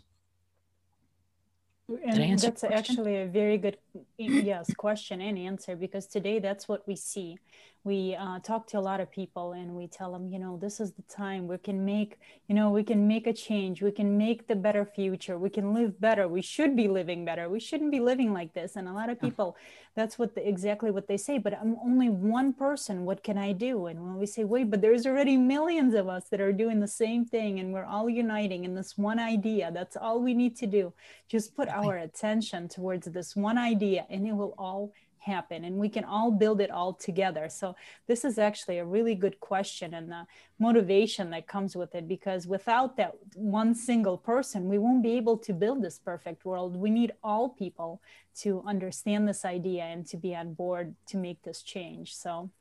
And 1.87 2.39
that's 2.39 2.63
actually 2.63 3.17
a 3.17 3.27
very 3.27 3.57
good 3.57 3.77
yes 4.17 4.73
question 4.73 5.19
and 5.19 5.37
answer 5.37 5.75
because 5.75 6.07
today 6.07 6.39
that's 6.39 6.67
what 6.67 6.87
we 6.87 6.95
see 6.95 7.37
we 7.85 8.15
uh, 8.15 8.39
talk 8.39 8.65
to 8.65 8.79
a 8.79 8.81
lot 8.81 8.99
of 8.99 9.11
people 9.11 9.53
and 9.53 9.75
we 9.75 9.85
tell 9.85 10.11
them 10.11 10.27
you 10.27 10.39
know 10.39 10.57
this 10.57 10.79
is 10.79 10.91
the 10.93 11.03
time 11.03 11.47
we 11.47 11.57
can 11.59 11.85
make 11.85 12.19
you 12.47 12.55
know 12.55 12.69
we 12.71 12.83
can 12.83 13.07
make 13.07 13.27
a 13.27 13.33
change. 13.33 13.81
We 13.81 13.91
can 13.91 14.17
make 14.17 14.47
the 14.47 14.55
better 14.55 14.85
future. 14.85 15.37
We 15.37 15.49
can 15.49 15.73
live 15.73 16.01
better. 16.01 16.27
We 16.27 16.41
should 16.41 16.75
be 16.75 16.87
living 16.87 17.23
better. 17.23 17.47
We 17.47 17.59
shouldn't 17.59 17.91
be 17.91 17.99
living 17.99 18.33
like 18.33 18.53
this. 18.53 18.75
And 18.75 18.87
a 18.87 18.93
lot 18.93 19.09
of 19.09 19.21
people 19.21 19.55
that's 19.95 20.19
what 20.19 20.35
the, 20.35 20.45
exactly 20.47 20.91
what 20.91 21.07
they 21.07 21.15
say 21.15 21.37
but 21.37 21.53
i'm 21.53 21.77
only 21.83 22.09
one 22.09 22.53
person. 22.53 23.05
What 23.05 23.23
can 23.23 23.37
i 23.37 23.51
do? 23.51 23.85
And 23.85 24.01
when 24.01 24.17
we 24.17 24.25
say 24.25 24.43
wait 24.43 24.71
but 24.71 24.81
there's 24.81 25.05
already 25.05 25.37
millions 25.37 25.93
of 25.93 26.09
us 26.09 26.25
that 26.31 26.41
are 26.41 26.51
doing 26.51 26.79
the 26.79 26.87
same 26.87 27.23
thing 27.23 27.59
and 27.59 27.71
we're 27.71 27.85
all 27.85 28.09
uniting 28.09 28.65
in 28.65 28.73
this 28.73 28.97
one 28.97 29.19
idea. 29.19 29.71
That's 29.71 29.95
all 29.95 30.19
we 30.21 30.33
need 30.33 30.55
to 30.57 30.67
do. 30.67 30.91
Just 31.29 31.55
put 31.55 31.69
our 31.69 31.97
attention 31.97 32.67
towards 32.67 33.05
this 33.07 33.35
one 33.35 33.59
idea 33.59 34.07
and 34.09 34.25
it 34.27 34.33
will 34.33 34.55
all 34.57 34.91
happen 35.25 35.65
and 35.65 35.75
we 35.75 35.89
can 35.89 36.03
all 36.03 36.31
build 36.31 36.61
it 36.61 36.69
all 36.69 36.93
together. 36.93 37.49
So 37.49 37.75
this 38.07 38.23
is 38.23 38.37
actually 38.37 38.77
a 38.77 38.85
really 38.85 39.15
good 39.15 39.39
question 39.39 39.93
and 39.93 40.09
the 40.09 40.25
motivation 40.59 41.31
that 41.31 41.47
comes 41.47 41.75
with 41.75 41.95
it 41.95 42.07
because 42.07 42.47
without 42.47 42.95
that 42.97 43.15
one 43.35 43.73
single 43.73 44.17
person 44.17 44.69
we 44.69 44.77
won't 44.77 45.03
be 45.03 45.17
able 45.17 45.37
to 45.39 45.53
build 45.53 45.81
this 45.81 45.99
perfect 45.99 46.45
world. 46.45 46.77
We 46.77 46.89
need 46.89 47.13
all 47.23 47.49
people 47.49 48.01
to 48.41 48.63
understand 48.67 49.27
this 49.27 49.45
idea 49.45 49.83
and 49.83 50.05
to 50.07 50.17
be 50.17 50.35
on 50.35 50.53
board 50.53 50.95
to 51.07 51.17
make 51.17 51.41
this 51.41 51.61
change. 51.61 52.15
So 52.15 52.51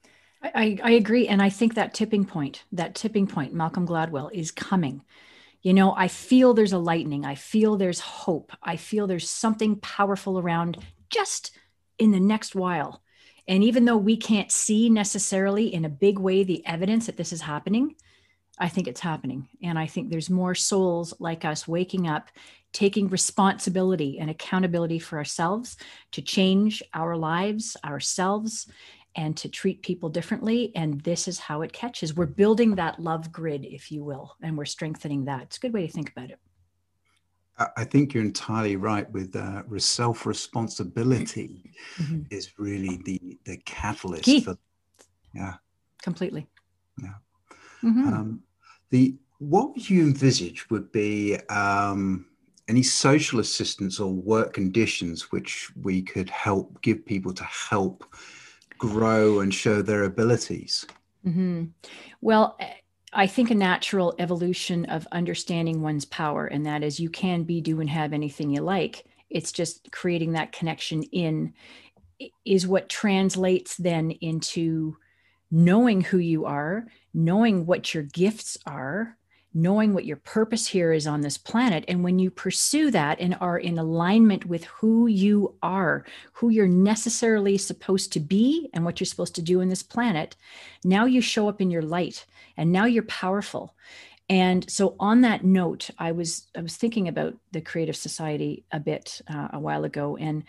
I, 0.43 0.79
I 0.83 0.91
agree 0.91 1.27
and 1.27 1.41
i 1.41 1.49
think 1.49 1.75
that 1.75 1.95
tipping 1.95 2.27
point 2.27 2.65
that 2.71 2.95
tipping 2.95 3.27
point 3.27 3.55
malcolm 3.55 3.87
gladwell 3.87 4.31
is 4.33 4.51
coming. 4.51 5.03
You 5.63 5.73
know 5.75 5.95
i 5.97 6.09
feel 6.09 6.55
there's 6.55 6.73
a 6.73 6.79
lightning. 6.79 7.25
I 7.25 7.35
feel 7.35 7.77
there's 7.77 8.01
hope. 8.01 8.53
I 8.63 8.77
feel 8.77 9.07
there's 9.07 9.29
something 9.29 9.77
powerful 9.77 10.39
around 10.39 10.79
just 11.11 11.53
in 11.99 12.11
the 12.11 12.21
next 12.21 12.55
while. 12.55 13.03
And 13.47 13.63
even 13.63 13.85
though 13.85 13.97
we 13.97 14.17
can't 14.17 14.51
see 14.51 14.89
necessarily 14.89 15.73
in 15.73 15.85
a 15.85 15.91
big 15.91 16.19
way 16.19 16.45
the 16.45 16.65
evidence 16.67 17.07
that 17.07 17.17
this 17.17 17.33
is 17.33 17.43
happening, 17.43 17.95
I 18.59 18.69
think 18.69 18.87
it's 18.87 19.01
happening. 19.01 19.49
And 19.63 19.79
I 19.79 19.87
think 19.87 20.11
there's 20.11 20.31
more 20.31 20.55
souls 20.55 21.13
like 21.19 21.45
us 21.45 21.69
waking 21.69 22.07
up, 22.07 22.31
taking 22.73 23.09
responsibility 23.09 24.19
and 24.19 24.31
accountability 24.31 24.99
for 24.99 25.19
ourselves 25.19 25.77
to 26.13 26.23
change 26.23 26.83
our 26.95 27.17
lives, 27.17 27.77
ourselves, 27.85 28.67
and 29.17 29.37
to 29.37 29.49
treat 29.49 29.83
people 29.83 30.09
differently. 30.09 30.73
And 30.75 31.01
this 31.03 31.29
is 31.29 31.39
how 31.39 31.63
it 31.63 31.73
catches. 31.73 32.15
We're 32.15 32.27
building 32.27 32.77
that 32.77 33.01
love 33.01 33.31
grid, 33.33 33.65
if 33.65 33.93
you 33.93 34.03
will, 34.05 34.37
and 34.43 34.57
we're 34.57 34.65
strengthening 34.65 35.27
that. 35.27 35.43
It's 35.43 35.57
a 35.57 35.61
good 35.61 35.73
way 35.73 35.87
to 35.87 35.93
think 35.93 36.11
about 36.11 36.31
it. 36.31 36.39
I 37.59 37.85
think 37.85 38.13
you're 38.13 38.25
entirely 38.25 38.77
right 38.77 39.11
with 39.13 39.37
uh, 39.37 39.63
self 39.79 40.27
responsibility 40.27 41.73
mm-hmm. 41.99 42.23
is 42.31 42.59
really 42.59 43.01
the 43.05 43.39
the 43.45 43.59
catalyst 43.59 44.25
Key. 44.25 44.41
for 44.41 44.57
yeah 45.35 45.55
completely 46.03 46.47
yeah 47.01 47.15
mm-hmm. 47.83 48.09
um, 48.09 48.41
the 48.91 49.17
what 49.39 49.73
would 49.73 49.89
you 49.89 50.03
envisage 50.03 50.69
would 50.71 50.91
be 50.91 51.37
um, 51.49 52.27
any 52.69 52.83
social 52.83 53.41
assistance 53.41 54.01
or 54.01 54.13
work 54.13 54.53
conditions 54.53 55.31
which 55.31 55.71
we 55.83 56.03
could 56.03 56.31
help 56.31 56.81
give 56.83 57.05
people 57.07 57.33
to 57.33 57.45
help 57.45 58.05
grow 58.79 59.41
and 59.41 59.55
show 59.55 59.81
their 59.81 60.05
abilities 60.05 60.87
mm-hmm. 61.25 61.65
well 62.21 62.57
I 63.15 63.29
think 63.29 63.51
a 63.51 63.55
natural 63.55 64.15
evolution 64.19 64.87
of 64.87 65.07
understanding 65.13 65.81
one's 65.83 66.05
power, 66.05 66.47
and 66.47 66.67
that 66.67 66.83
is 66.83 66.99
you 66.99 67.09
can 67.09 67.45
be, 67.45 67.61
do, 67.61 67.81
and 67.81 67.89
have 67.89 68.13
anything 68.13 68.51
you 68.51 68.61
like. 68.61 69.05
It's 69.31 69.53
just 69.53 69.91
creating 69.93 70.33
that 70.33 70.53
connection 70.53 71.05
in 71.05 71.55
is 72.45 72.67
what 72.67 72.89
translates 72.89 73.77
then 73.77 74.11
into 74.11 74.97
knowing 75.51 76.01
who 76.01 76.19
you 76.19 76.45
are, 76.47 76.87
knowing 77.13 77.67
what 77.67 77.95
your 77.95 78.03
gifts 78.03 78.57
are, 78.67 79.17
knowing 79.55 79.95
what 79.95 80.05
your 80.05 80.17
purpose 80.17 80.67
here 80.67 80.93
is 80.93 81.07
on 81.07 81.21
this 81.21 81.39
planet. 81.39 81.85
And 81.87 82.03
when 82.03 82.19
you 82.19 82.31
pursue 82.31 82.91
that 82.91 83.21
and 83.21 83.37
are 83.41 83.59
in 83.59 83.79
alignment 83.79 84.45
with 84.47 84.65
who 84.65 85.07
you 85.07 85.55
are, 85.63 86.05
who 86.33 86.49
you're 86.49 86.67
necessarily 86.67 87.57
supposed 87.57 88.13
to 88.13 88.21
be, 88.21 88.69
and 88.75 88.85
what 88.85 88.99
you're 88.99 89.07
supposed 89.07 89.37
to 89.37 89.43
do 89.43 89.61
in 89.61 89.69
this 89.69 89.83
planet, 89.83 90.37
now 90.85 91.05
you 91.05 91.21
show 91.21 91.49
up 91.49 91.61
in 91.61 91.71
your 91.71 91.83
light 91.83 92.27
and 92.57 92.73
now 92.73 92.85
you're 92.85 93.05
powerful. 93.05 93.75
And 94.29 94.69
so 94.71 94.97
on 94.99 95.21
that 95.21 95.45
note, 95.45 95.91
I 95.99 96.13
was 96.13 96.47
I 96.57 96.63
was 96.63 96.77
thinking 96.77 97.09
about 97.09 97.35
the 97.53 97.61
creative 97.61 97.97
society 97.97 98.65
a 98.73 98.81
bit 98.81 99.21
uh, 99.29 99.49
a 99.53 99.59
while 99.59 99.85
ago 99.85 100.17
and 100.17 100.45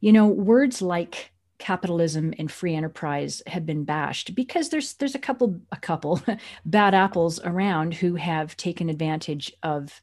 you 0.00 0.12
know 0.12 0.26
words 0.26 0.82
like 0.82 1.30
capitalism 1.58 2.32
and 2.38 2.50
free 2.50 2.74
enterprise 2.74 3.42
have 3.46 3.66
been 3.66 3.84
bashed 3.84 4.34
because 4.34 4.68
there's 4.68 4.94
there's 4.94 5.14
a 5.14 5.18
couple 5.18 5.60
a 5.72 5.76
couple 5.76 6.22
bad 6.64 6.94
apples 6.94 7.40
around 7.42 7.94
who 7.94 8.14
have 8.14 8.56
taken 8.56 8.88
advantage 8.88 9.52
of 9.62 10.00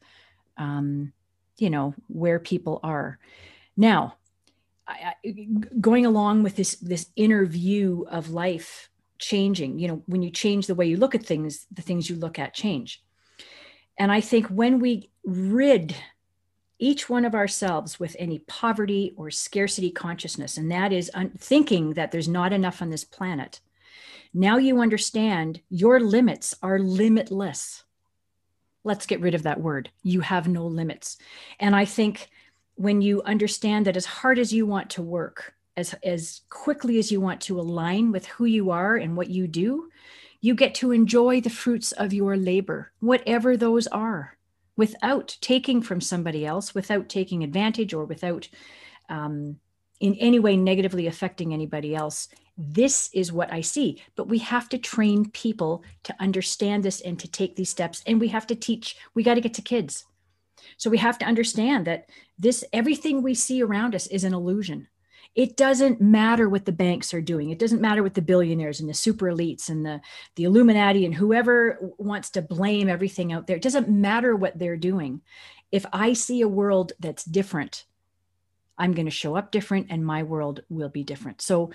um, 0.58 1.14
you 1.58 1.70
know 1.70 1.94
where 2.08 2.40
people 2.40 2.80
are. 2.84 3.20
Now 3.78 4.16
I, 4.88 5.14
I, 5.26 5.48
going 5.80 6.06
along 6.06 6.44
with 6.44 6.56
this 6.56 6.76
this 6.76 7.08
inner 7.16 7.46
view 7.46 8.06
of 8.10 8.30
life 8.30 8.90
changing 9.18 9.80
you 9.80 9.88
know 9.88 10.04
when 10.08 10.22
you 10.22 10.30
change 10.30 10.68
the 10.68 10.76
way 10.76 10.86
you 10.86 10.98
look 10.98 11.16
at 11.16 11.26
things 11.26 11.66
the 11.72 11.82
things 11.82 12.10
you 12.10 12.18
look 12.18 12.38
at 12.38 12.54
change. 12.54 13.02
And 13.98 14.12
i 14.12 14.20
think 14.20 14.48
when 14.48 14.80
we 14.80 15.10
rid 15.24 15.96
each 16.80 17.10
one 17.10 17.26
of 17.26 17.36
ourselves 17.36 18.00
with 18.00 18.16
any 18.20 18.40
poverty 18.40 19.14
or 19.16 19.32
scarcity 19.32 19.92
consciousness, 19.92 20.58
and 20.58 20.72
that 20.72 20.92
is 20.92 21.12
un- 21.14 21.32
thinking 21.38 21.94
that 21.94 22.12
there's 22.12 22.28
not 22.28 22.52
enough 22.52 22.82
on 22.82 22.90
this 22.90 23.04
planet. 23.04 23.62
Now 24.34 24.58
you 24.58 24.82
understand 24.82 25.62
your 25.70 26.00
limits 26.00 26.54
are 26.62 26.80
limitless. 26.80 27.84
Let's 28.84 29.06
get 29.06 29.22
rid 29.22 29.34
of 29.34 29.44
that 29.44 29.62
word. 29.62 29.90
You 30.04 30.20
have 30.22 30.48
no 30.48 30.68
limits. 30.68 31.18
And 31.60 31.76
I 31.76 31.86
think 31.86 32.30
when 32.76 33.02
you 33.02 33.22
understand 33.24 33.86
that 33.86 33.98
as 33.98 34.06
hard 34.06 34.38
as 34.38 34.52
you 34.52 34.66
want 34.66 34.90
to 34.92 35.02
work, 35.02 35.54
as, 35.78 35.96
as 36.04 36.42
quickly 36.50 37.00
as 37.00 37.12
you 37.12 37.22
want 37.22 37.42
to 37.42 37.60
align 37.60 38.12
with 38.12 38.26
who 38.28 38.46
you 38.46 38.72
are 38.72 38.96
and 38.96 39.16
what 39.16 39.30
you 39.30 39.48
do, 39.48 39.90
you 40.42 40.54
get 40.54 40.76
to 40.76 40.92
enjoy 40.92 41.40
the 41.40 41.50
fruits 41.50 41.94
of 41.94 42.14
your 42.14 42.36
labor, 42.36 42.92
whatever 43.00 43.56
those 43.56 43.88
are 43.88 44.38
without 44.78 45.38
taking 45.42 45.82
from 45.82 46.02
somebody 46.02 46.46
else, 46.46 46.76
without 46.76 47.10
taking 47.10 47.44
advantage 47.44 47.94
or 47.94 48.06
without 48.06 48.48
um, 49.10 49.58
in 50.00 50.16
any 50.16 50.40
way 50.40 50.58
negatively 50.58 51.08
affecting 51.08 51.54
anybody 51.54 51.96
else. 51.96 52.28
This 52.58 53.10
is 53.14 53.32
what 53.32 53.52
I 53.52 53.62
see. 53.62 54.02
But 54.16 54.28
we 54.28 54.40
have 54.40 54.70
to 54.70 54.78
train 54.78 55.30
people 55.32 55.84
to 56.04 56.16
understand 56.20 56.84
this 56.84 57.02
and 57.02 57.20
to 57.20 57.28
take 57.28 57.56
these 57.56 57.70
steps. 57.70 58.04
And 58.06 58.20
we 58.20 58.30
have 58.30 58.48
to 58.48 58.56
teach, 58.56 58.98
we 59.14 59.24
got 59.24 59.36
to 59.36 59.42
get 59.42 59.54
to 59.56 59.62
kids. 59.62 60.06
So 60.78 60.90
we 60.90 60.98
have 60.98 61.18
to 61.20 61.26
understand 61.26 61.86
that 61.86 62.10
this, 62.38 62.64
everything 62.74 63.22
we 63.22 63.34
see 63.34 63.62
around 63.62 63.96
us 63.96 64.08
is 64.08 64.24
an 64.24 64.34
illusion 64.34 64.88
it 65.36 65.58
doesn't 65.58 66.00
matter 66.00 66.48
what 66.48 66.66
the 66.66 66.72
banks 66.72 67.14
are 67.14 67.22
doing. 67.22 67.50
It 67.50 67.60
doesn't 67.60 67.82
matter 67.82 68.02
what 68.02 68.14
the 68.14 68.22
billionaires 68.22 68.80
and 68.80 68.90
the 68.90 68.94
super 68.94 69.26
elites 69.26 69.70
and 69.70 69.86
the 69.86 70.02
the 70.36 70.46
illuminati 70.46 71.06
and 71.06 71.14
whoever 71.14 71.78
wants 71.98 72.30
to 72.32 72.42
blame 72.42 72.90
everything 72.90 73.34
out 73.34 73.46
there. 73.46 73.58
It 73.58 73.64
doesn't 73.64 73.90
matter 73.90 74.36
what 74.36 74.58
they're 74.58 74.78
doing. 74.78 75.22
If 75.72 75.86
i 75.92 76.14
see 76.14 76.42
a 76.42 76.48
world 76.48 76.94
that's 77.00 77.26
different 77.26 77.86
i'm 78.78 78.94
going 78.94 79.06
to 79.06 79.12
show 79.12 79.36
up 79.36 79.52
different 79.52 79.88
and 79.90 80.06
my 80.06 80.24
world 80.24 80.62
will 80.70 80.90
be 80.90 81.04
different. 81.04 81.42
So 81.42 81.72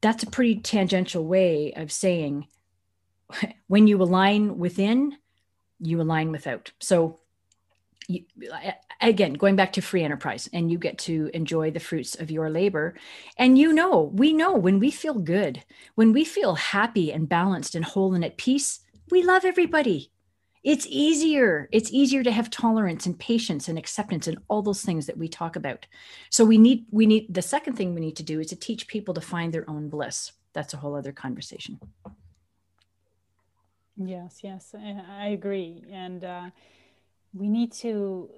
that's 0.00 0.22
a 0.22 0.30
pretty 0.30 0.56
tangential 0.56 1.24
way 1.24 1.72
of 1.74 1.90
saying 1.90 2.46
when 3.66 3.86
you 3.86 4.00
align 4.02 4.58
within, 4.58 5.16
you 5.80 6.00
align 6.00 6.30
without. 6.30 6.72
So 6.80 7.20
again 9.00 9.34
going 9.34 9.56
back 9.56 9.72
to 9.74 9.82
free 9.82 10.02
enterprise 10.02 10.48
and 10.52 10.70
you 10.70 10.78
get 10.78 10.98
to 10.98 11.30
enjoy 11.34 11.70
the 11.70 11.80
fruits 11.80 12.14
of 12.14 12.30
your 12.30 12.48
labor. 12.48 12.94
And 13.36 13.58
you 13.58 13.72
know 13.72 14.10
we 14.14 14.32
know 14.32 14.54
when 14.54 14.78
we 14.78 14.90
feel 14.90 15.14
good 15.14 15.62
when 15.94 16.12
we 16.12 16.24
feel 16.24 16.54
happy 16.54 17.12
and 17.12 17.28
balanced 17.28 17.74
and 17.74 17.84
whole 17.84 18.14
and 18.14 18.24
at 18.24 18.38
peace 18.38 18.80
we 19.10 19.22
love 19.22 19.44
everybody. 19.44 20.10
It's 20.64 20.86
easier 20.88 21.68
it's 21.70 21.92
easier 21.92 22.22
to 22.22 22.32
have 22.32 22.50
tolerance 22.50 23.04
and 23.06 23.18
patience 23.18 23.68
and 23.68 23.78
acceptance 23.78 24.26
and 24.26 24.38
all 24.48 24.62
those 24.62 24.82
things 24.82 25.06
that 25.06 25.18
we 25.18 25.28
talk 25.28 25.56
about. 25.56 25.86
So 26.30 26.44
we 26.44 26.56
need 26.58 26.86
we 26.90 27.06
need 27.06 27.32
the 27.32 27.42
second 27.42 27.74
thing 27.74 27.94
we 27.94 28.00
need 28.00 28.16
to 28.16 28.22
do 28.22 28.40
is 28.40 28.48
to 28.48 28.56
teach 28.56 28.88
people 28.88 29.14
to 29.14 29.20
find 29.20 29.52
their 29.52 29.68
own 29.68 29.88
bliss. 29.88 30.32
That's 30.54 30.72
a 30.72 30.78
whole 30.78 30.96
other 30.96 31.12
conversation. 31.12 31.78
Yes 33.96 34.40
yes 34.42 34.74
i 34.74 35.28
agree. 35.28 35.84
And 35.92 36.24
uh, 36.24 36.50
we 37.34 37.48
need 37.48 37.72
to 37.72 38.30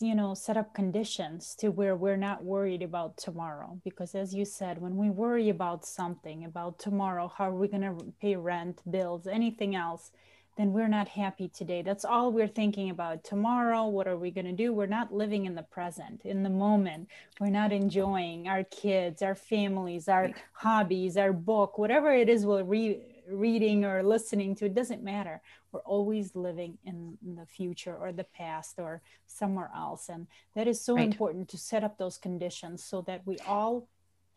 you 0.00 0.14
know 0.14 0.34
set 0.34 0.56
up 0.56 0.74
conditions 0.74 1.54
to 1.56 1.68
where 1.68 1.94
we're 1.94 2.16
not 2.16 2.42
worried 2.42 2.82
about 2.82 3.16
tomorrow. 3.16 3.78
Because 3.84 4.14
as 4.14 4.34
you 4.34 4.44
said 4.44 4.80
when 4.80 4.96
we 4.96 5.10
worry 5.10 5.48
about 5.48 5.84
something 5.84 6.44
about 6.44 6.78
tomorrow 6.78 7.30
how 7.36 7.50
are 7.50 7.54
we 7.54 7.68
going 7.68 7.82
to 7.82 8.12
pay 8.20 8.36
rent 8.36 8.80
bills 8.90 9.26
anything 9.26 9.74
else 9.74 10.10
then 10.56 10.72
we're 10.72 10.86
not 10.86 11.08
happy 11.08 11.48
today. 11.48 11.82
That's 11.82 12.04
all 12.04 12.30
we're 12.30 12.46
thinking 12.46 12.88
about. 12.88 13.24
Tomorrow 13.24 13.88
what 13.88 14.06
are 14.06 14.16
we 14.16 14.30
going 14.30 14.44
to 14.44 14.52
do? 14.52 14.72
We're 14.72 14.86
not 14.86 15.12
living 15.12 15.46
in 15.46 15.56
the 15.56 15.64
present 15.64 16.22
in 16.24 16.44
the 16.44 16.50
moment. 16.50 17.08
We're 17.40 17.50
not 17.50 17.72
enjoying 17.72 18.46
our 18.48 18.64
kids 18.64 19.20
our 19.20 19.34
families 19.34 20.08
our 20.08 20.30
hobbies 20.52 21.16
our 21.16 21.32
book 21.32 21.76
whatever 21.78 22.12
it 22.12 22.28
is 22.28 22.46
we're 22.46 22.62
re- 22.62 23.00
reading 23.28 23.84
or 23.84 24.02
listening 24.02 24.54
to 24.56 24.66
it 24.66 24.74
doesn't 24.74 25.02
matter 25.02 25.40
we're 25.74 25.80
always 25.80 26.36
living 26.36 26.78
in, 26.86 27.18
in 27.26 27.34
the 27.34 27.44
future 27.44 27.94
or 27.94 28.12
the 28.12 28.24
past 28.24 28.78
or 28.78 29.02
somewhere 29.26 29.70
else 29.76 30.08
and 30.08 30.28
that 30.54 30.68
is 30.68 30.80
so 30.80 30.94
right. 30.94 31.04
important 31.04 31.48
to 31.48 31.58
set 31.58 31.82
up 31.82 31.98
those 31.98 32.16
conditions 32.16 32.82
so 32.82 33.02
that 33.02 33.26
we 33.26 33.36
all 33.40 33.88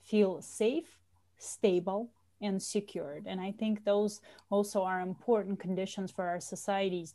feel 0.03 0.41
safe 0.41 0.98
stable 1.38 2.10
and 2.41 2.62
secured 2.62 3.24
and 3.27 3.39
i 3.41 3.51
think 3.51 3.84
those 3.84 4.22
also 4.50 4.84
are 4.84 5.01
important 5.01 5.60
conditions 5.60 6.12
for 6.12 6.27
our 6.27 6.39
societies 6.39 7.13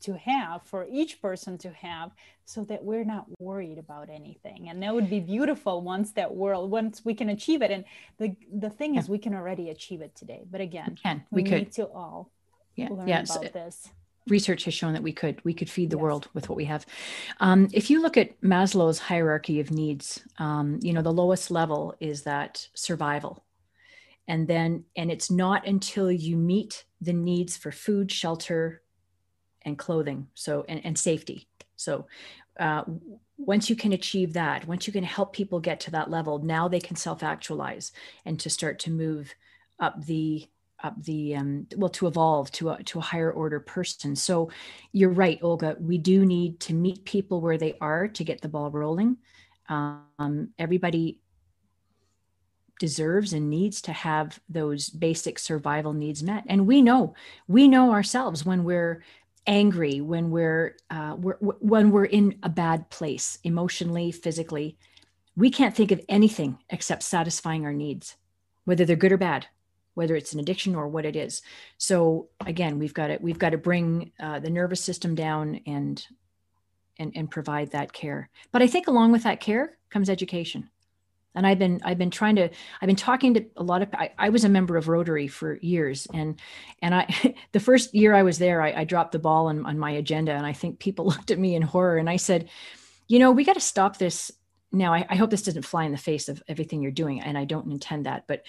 to 0.00 0.14
have 0.14 0.62
for 0.62 0.86
each 0.90 1.20
person 1.20 1.58
to 1.58 1.70
have 1.70 2.10
so 2.44 2.64
that 2.64 2.82
we're 2.82 3.04
not 3.04 3.26
worried 3.40 3.78
about 3.78 4.08
anything 4.08 4.68
and 4.68 4.82
that 4.82 4.94
would 4.94 5.10
be 5.10 5.20
beautiful 5.20 5.80
once 5.80 6.12
that 6.12 6.34
world 6.34 6.70
once 6.70 7.04
we 7.04 7.14
can 7.14 7.30
achieve 7.30 7.62
it 7.62 7.70
and 7.70 7.84
the 8.18 8.34
the 8.52 8.70
thing 8.70 8.94
yeah. 8.94 9.00
is 9.00 9.08
we 9.08 9.18
can 9.18 9.34
already 9.34 9.70
achieve 9.70 10.00
it 10.00 10.14
today 10.14 10.42
but 10.50 10.60
again 10.60 10.90
we, 10.90 10.96
can. 10.96 11.24
we, 11.30 11.42
we 11.42 11.50
need 11.50 11.72
to 11.72 11.84
all 11.86 12.30
yeah 12.76 12.88
learn 12.88 13.08
yes. 13.08 13.36
about 13.36 13.52
this 13.52 13.88
research 14.28 14.64
has 14.64 14.74
shown 14.74 14.92
that 14.92 15.02
we 15.02 15.12
could 15.12 15.42
we 15.44 15.54
could 15.54 15.70
feed 15.70 15.90
the 15.90 15.96
yes. 15.96 16.02
world 16.02 16.28
with 16.34 16.48
what 16.48 16.56
we 16.56 16.64
have 16.64 16.86
um, 17.40 17.68
if 17.72 17.90
you 17.90 18.00
look 18.00 18.16
at 18.16 18.40
maslow's 18.40 18.98
hierarchy 18.98 19.60
of 19.60 19.70
needs 19.70 20.22
um, 20.38 20.78
you 20.82 20.92
know 20.92 21.02
the 21.02 21.12
lowest 21.12 21.50
level 21.50 21.94
is 22.00 22.22
that 22.22 22.66
survival 22.74 23.44
and 24.28 24.46
then 24.46 24.84
and 24.96 25.10
it's 25.10 25.30
not 25.30 25.66
until 25.66 26.10
you 26.10 26.36
meet 26.36 26.84
the 27.00 27.12
needs 27.12 27.56
for 27.56 27.72
food 27.72 28.12
shelter 28.12 28.82
and 29.62 29.78
clothing 29.78 30.26
so 30.34 30.64
and, 30.68 30.80
and 30.84 30.98
safety 30.98 31.48
so 31.76 32.06
uh, 32.58 32.84
once 33.38 33.70
you 33.70 33.76
can 33.76 33.92
achieve 33.92 34.34
that 34.34 34.66
once 34.66 34.86
you 34.86 34.92
can 34.92 35.04
help 35.04 35.32
people 35.32 35.60
get 35.60 35.80
to 35.80 35.90
that 35.90 36.10
level 36.10 36.38
now 36.38 36.68
they 36.68 36.80
can 36.80 36.96
self-actualize 36.96 37.92
and 38.24 38.38
to 38.38 38.50
start 38.50 38.78
to 38.78 38.90
move 38.90 39.34
up 39.80 40.04
the 40.04 40.46
up 40.82 41.02
the 41.02 41.36
um, 41.36 41.66
well 41.76 41.90
to 41.90 42.06
evolve 42.06 42.50
to 42.52 42.70
a 42.70 42.82
to 42.84 42.98
a 42.98 43.02
higher 43.02 43.30
order 43.30 43.60
person. 43.60 44.16
So 44.16 44.50
you're 44.92 45.10
right 45.10 45.38
olga 45.42 45.76
we 45.80 45.98
do 45.98 46.24
need 46.24 46.60
to 46.60 46.74
meet 46.74 47.04
people 47.04 47.40
where 47.40 47.58
they 47.58 47.76
are 47.80 48.08
to 48.08 48.24
get 48.24 48.40
the 48.40 48.48
ball 48.48 48.70
rolling. 48.70 49.16
Um, 49.68 50.50
everybody 50.58 51.20
deserves 52.78 53.32
and 53.34 53.50
needs 53.50 53.82
to 53.82 53.92
have 53.92 54.40
those 54.48 54.88
basic 54.88 55.38
survival 55.38 55.92
needs 55.92 56.22
met. 56.22 56.44
And 56.48 56.66
we 56.66 56.82
know 56.82 57.14
we 57.46 57.68
know 57.68 57.92
ourselves 57.92 58.44
when 58.44 58.64
we're 58.64 59.02
angry 59.46 60.00
when 60.02 60.30
we're, 60.30 60.76
uh, 60.90 61.16
we're 61.18 61.36
when 61.36 61.90
we're 61.90 62.04
in 62.04 62.38
a 62.42 62.48
bad 62.48 62.90
place 62.90 63.38
emotionally 63.42 64.12
physically. 64.12 64.76
We 65.34 65.50
can't 65.50 65.74
think 65.74 65.92
of 65.92 66.00
anything 66.08 66.58
except 66.68 67.02
satisfying 67.02 67.64
our 67.64 67.72
needs 67.72 68.16
whether 68.64 68.84
they're 68.84 68.96
good 68.96 69.12
or 69.12 69.16
bad 69.16 69.46
whether 70.00 70.16
it's 70.16 70.32
an 70.32 70.40
addiction 70.40 70.74
or 70.74 70.88
what 70.88 71.04
it 71.04 71.14
is. 71.14 71.42
So 71.76 72.30
again 72.46 72.78
we've 72.78 72.94
got 72.94 73.08
to 73.08 73.18
we've 73.20 73.38
got 73.38 73.50
to 73.50 73.58
bring 73.58 74.12
uh, 74.18 74.40
the 74.40 74.48
nervous 74.48 74.82
system 74.82 75.14
down 75.14 75.60
and 75.66 76.02
and 76.98 77.12
and 77.14 77.30
provide 77.30 77.72
that 77.72 77.92
care. 77.92 78.30
But 78.50 78.62
i 78.62 78.66
think 78.66 78.88
along 78.88 79.12
with 79.12 79.24
that 79.24 79.40
care 79.40 79.76
comes 79.90 80.08
education. 80.08 80.70
And 81.34 81.46
i've 81.46 81.58
been 81.58 81.80
i've 81.84 81.98
been 81.98 82.10
trying 82.10 82.36
to 82.36 82.48
i've 82.80 82.86
been 82.86 82.96
talking 82.96 83.34
to 83.34 83.44
a 83.58 83.62
lot 83.62 83.82
of 83.82 83.88
i, 83.92 84.10
I 84.18 84.30
was 84.30 84.44
a 84.44 84.48
member 84.48 84.78
of 84.78 84.88
rotary 84.88 85.28
for 85.28 85.58
years 85.62 86.08
and 86.14 86.40
and 86.82 86.94
i 86.94 87.34
the 87.52 87.60
first 87.60 87.94
year 87.94 88.14
i 88.14 88.24
was 88.24 88.38
there 88.38 88.60
i, 88.62 88.72
I 88.80 88.84
dropped 88.84 89.12
the 89.12 89.20
ball 89.20 89.46
on, 89.46 89.64
on 89.64 89.78
my 89.78 89.92
agenda 89.92 90.32
and 90.32 90.44
i 90.44 90.52
think 90.52 90.80
people 90.80 91.04
looked 91.12 91.30
at 91.30 91.38
me 91.38 91.54
in 91.54 91.62
horror 91.62 91.98
and 91.98 92.10
i 92.10 92.16
said 92.16 92.48
you 93.06 93.20
know 93.20 93.30
we 93.30 93.44
got 93.44 93.54
to 93.54 93.60
stop 93.60 93.96
this 93.96 94.32
now 94.72 94.94
I, 94.94 95.06
I, 95.08 95.16
hope 95.16 95.30
this 95.30 95.42
doesn't 95.42 95.64
fly 95.64 95.84
in 95.84 95.92
the 95.92 95.98
face 95.98 96.28
of 96.28 96.42
everything 96.48 96.82
you're 96.82 96.92
doing 96.92 97.20
and 97.20 97.36
i 97.36 97.44
don't 97.44 97.70
intend 97.70 98.06
that 98.06 98.24
but 98.26 98.44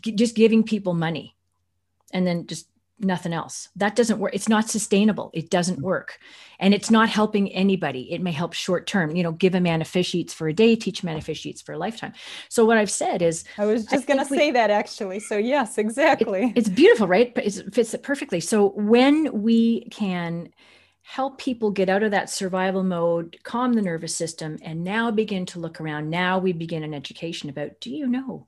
g- 0.00 0.12
just 0.12 0.34
giving 0.34 0.64
people 0.64 0.94
money 0.94 1.36
and 2.12 2.26
then 2.26 2.46
just 2.46 2.66
nothing 3.00 3.32
else. 3.32 3.68
That 3.76 3.96
doesn't 3.96 4.18
work. 4.18 4.34
It's 4.34 4.48
not 4.48 4.68
sustainable. 4.68 5.30
It 5.32 5.50
doesn't 5.50 5.80
mm. 5.80 5.82
work. 5.82 6.18
And 6.58 6.74
it's 6.74 6.90
not 6.90 7.08
helping 7.08 7.50
anybody. 7.52 8.12
It 8.12 8.20
may 8.20 8.32
help 8.32 8.52
short 8.52 8.86
term, 8.86 9.16
you 9.16 9.22
know, 9.22 9.32
give 9.32 9.54
a 9.54 9.60
man 9.60 9.80
a 9.80 9.84
fish 9.84 10.14
eats 10.14 10.34
for 10.34 10.48
a 10.48 10.52
day, 10.52 10.76
teach 10.76 11.02
a 11.02 11.06
man 11.06 11.16
a 11.16 11.20
fish 11.20 11.44
eats 11.46 11.62
for 11.62 11.72
a 11.72 11.78
lifetime. 11.78 12.12
So 12.48 12.64
what 12.64 12.76
I've 12.76 12.90
said 12.90 13.22
is 13.22 13.44
I 13.58 13.66
was 13.66 13.86
just 13.86 14.06
going 14.06 14.18
to 14.18 14.26
say 14.26 14.50
that 14.50 14.70
actually. 14.70 15.20
So 15.20 15.36
yes, 15.36 15.78
exactly. 15.78 16.44
It, 16.44 16.58
it's 16.58 16.68
beautiful, 16.68 17.06
right? 17.06 17.34
But 17.34 17.46
it 17.46 17.74
fits 17.74 17.94
it 17.94 18.02
perfectly. 18.02 18.40
So 18.40 18.70
when 18.70 19.42
we 19.42 19.84
can 19.90 20.50
help 21.10 21.38
people 21.38 21.70
get 21.70 21.88
out 21.88 22.02
of 22.02 22.10
that 22.12 22.30
survival 22.30 22.84
mode, 22.84 23.36
calm 23.42 23.72
the 23.72 23.82
nervous 23.82 24.14
system, 24.14 24.56
and 24.62 24.84
now 24.84 25.10
begin 25.10 25.44
to 25.44 25.58
look 25.58 25.80
around, 25.80 26.08
now 26.08 26.38
we 26.38 26.52
begin 26.52 26.84
an 26.84 26.94
education 26.94 27.50
about 27.50 27.80
do 27.80 27.90
you 27.90 28.06
know? 28.06 28.46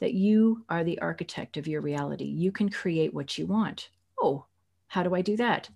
that 0.00 0.14
you 0.14 0.62
are 0.68 0.84
the 0.84 0.98
architect 0.98 1.56
of 1.56 1.66
your 1.66 1.80
reality. 1.80 2.24
You 2.24 2.52
can 2.52 2.68
create 2.68 3.14
what 3.14 3.38
you 3.38 3.46
want. 3.46 3.88
Oh, 4.20 4.44
how 4.86 5.02
do 5.02 5.14
I 5.14 5.22
do 5.22 5.36
that? 5.38 5.70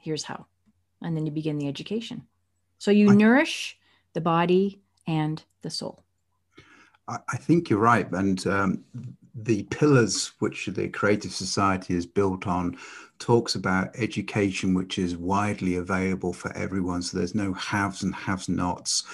Here's 0.00 0.24
how. 0.24 0.46
And 1.02 1.16
then 1.16 1.26
you 1.26 1.30
begin 1.32 1.58
the 1.58 1.68
education. 1.68 2.26
So 2.78 2.90
you 2.90 3.10
I, 3.10 3.14
nourish 3.14 3.78
the 4.14 4.20
body 4.20 4.80
and 5.06 5.40
the 5.62 5.70
soul. 5.70 6.02
I 7.06 7.36
think 7.36 7.70
you're 7.70 7.78
right. 7.78 8.10
And 8.10 8.44
um, 8.46 8.84
the 9.42 9.62
pillars 9.64 10.32
which 10.38 10.66
the 10.66 10.88
Creative 10.88 11.32
Society 11.32 11.94
is 11.94 12.06
built 12.06 12.46
on 12.46 12.76
talks 13.18 13.54
about 13.54 13.94
education, 13.96 14.74
which 14.74 14.98
is 14.98 15.16
widely 15.16 15.76
available 15.76 16.32
for 16.32 16.56
everyone. 16.56 17.02
So 17.02 17.18
there's 17.18 17.34
no 17.34 17.52
haves 17.54 18.02
and 18.02 18.14
have 18.14 18.48
nots. 18.48 19.04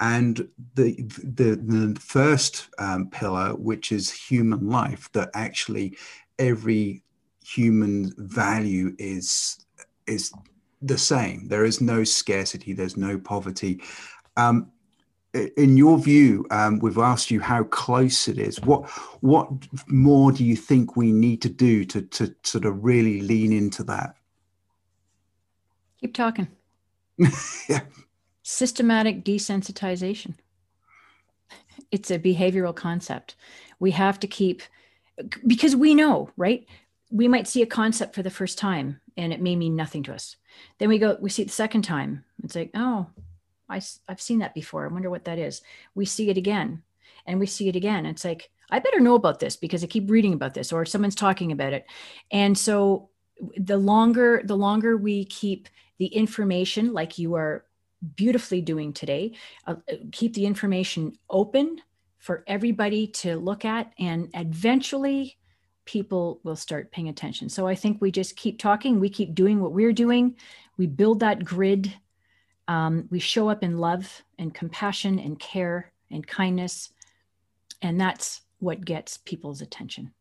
And 0.00 0.48
the, 0.74 0.94
the, 1.24 1.56
the 1.56 1.98
first 2.00 2.68
um, 2.78 3.10
pillar, 3.10 3.54
which 3.56 3.90
is 3.90 4.10
human 4.10 4.68
life, 4.68 5.10
that 5.12 5.30
actually 5.34 5.96
every 6.38 7.02
human 7.44 8.12
value 8.16 8.94
is 8.98 9.64
is 10.06 10.32
the 10.80 10.98
same. 10.98 11.48
There 11.48 11.64
is 11.64 11.80
no 11.80 12.04
scarcity. 12.04 12.72
There's 12.72 12.96
no 12.96 13.18
poverty. 13.18 13.82
Um, 14.36 14.70
in 15.56 15.76
your 15.76 15.98
view, 15.98 16.46
um, 16.50 16.78
we've 16.78 16.98
asked 16.98 17.30
you 17.30 17.40
how 17.40 17.64
close 17.64 18.28
it 18.28 18.38
is. 18.38 18.60
What 18.60 18.88
what 19.20 19.48
more 19.86 20.32
do 20.32 20.44
you 20.44 20.56
think 20.56 20.96
we 20.96 21.12
need 21.12 21.42
to 21.42 21.48
do 21.48 21.84
to 21.86 22.02
to 22.02 22.34
sort 22.42 22.64
of 22.64 22.84
really 22.84 23.20
lean 23.20 23.52
into 23.52 23.82
that? 23.84 24.16
Keep 26.00 26.14
talking. 26.14 26.48
yeah. 27.68 27.80
Systematic 28.42 29.24
desensitization. 29.24 30.34
It's 31.90 32.10
a 32.10 32.18
behavioral 32.18 32.74
concept. 32.74 33.34
We 33.80 33.90
have 33.92 34.20
to 34.20 34.26
keep 34.26 34.62
because 35.46 35.74
we 35.74 35.94
know, 35.94 36.30
right? 36.36 36.66
we 37.10 37.28
might 37.28 37.48
see 37.48 37.62
a 37.62 37.66
concept 37.66 38.14
for 38.14 38.22
the 38.22 38.30
first 38.30 38.58
time 38.58 39.00
and 39.16 39.32
it 39.32 39.40
may 39.40 39.56
mean 39.56 39.74
nothing 39.76 40.02
to 40.04 40.14
us. 40.14 40.36
Then 40.78 40.88
we 40.88 40.98
go, 40.98 41.16
we 41.20 41.30
see 41.30 41.42
it 41.42 41.46
the 41.46 41.52
second 41.52 41.82
time. 41.82 42.24
It's 42.42 42.54
like, 42.54 42.70
oh, 42.74 43.06
I, 43.68 43.80
I've 44.08 44.20
seen 44.20 44.38
that 44.38 44.54
before. 44.54 44.84
I 44.84 44.92
wonder 44.92 45.10
what 45.10 45.24
that 45.24 45.38
is. 45.38 45.62
We 45.94 46.04
see 46.04 46.30
it 46.30 46.36
again 46.36 46.82
and 47.26 47.38
we 47.38 47.46
see 47.46 47.68
it 47.68 47.76
again. 47.76 48.06
It's 48.06 48.24
like, 48.24 48.50
I 48.70 48.78
better 48.78 49.00
know 49.00 49.14
about 49.14 49.40
this 49.40 49.56
because 49.56 49.82
I 49.82 49.86
keep 49.86 50.10
reading 50.10 50.34
about 50.34 50.54
this 50.54 50.72
or 50.72 50.84
someone's 50.84 51.14
talking 51.14 51.52
about 51.52 51.72
it. 51.72 51.86
And 52.30 52.56
so 52.56 53.10
the 53.56 53.78
longer, 53.78 54.42
the 54.44 54.56
longer 54.56 54.96
we 54.96 55.24
keep 55.24 55.68
the 55.98 56.06
information 56.06 56.92
like 56.92 57.18
you 57.18 57.34
are 57.34 57.64
beautifully 58.16 58.60
doing 58.60 58.92
today, 58.92 59.34
uh, 59.66 59.76
keep 60.12 60.34
the 60.34 60.46
information 60.46 61.16
open 61.28 61.80
for 62.18 62.44
everybody 62.46 63.06
to 63.06 63.36
look 63.36 63.64
at 63.64 63.92
and 63.98 64.28
eventually 64.34 65.36
people 65.84 66.40
will 66.44 66.56
start 66.56 66.92
paying 66.92 67.08
attention. 67.08 67.48
So 67.48 67.66
I 67.66 67.74
think 67.74 68.00
we 68.00 68.10
just 68.10 68.36
keep 68.36 68.58
talking, 68.58 69.00
we 69.00 69.08
keep 69.08 69.34
doing 69.34 69.60
what 69.60 69.72
we're 69.72 69.92
doing, 69.92 70.36
we 70.76 70.86
build 70.86 71.20
that 71.20 71.44
grid, 71.44 71.94
um, 72.68 73.08
we 73.10 73.18
show 73.18 73.48
up 73.48 73.62
in 73.62 73.78
love 73.78 74.22
and 74.38 74.54
compassion 74.54 75.18
and 75.18 75.38
care 75.38 75.90
and 76.10 76.26
kindness, 76.26 76.90
and 77.82 78.00
that's 78.00 78.42
what 78.60 78.84
gets 78.84 79.18
people's 79.18 79.60
attention. 79.60 80.12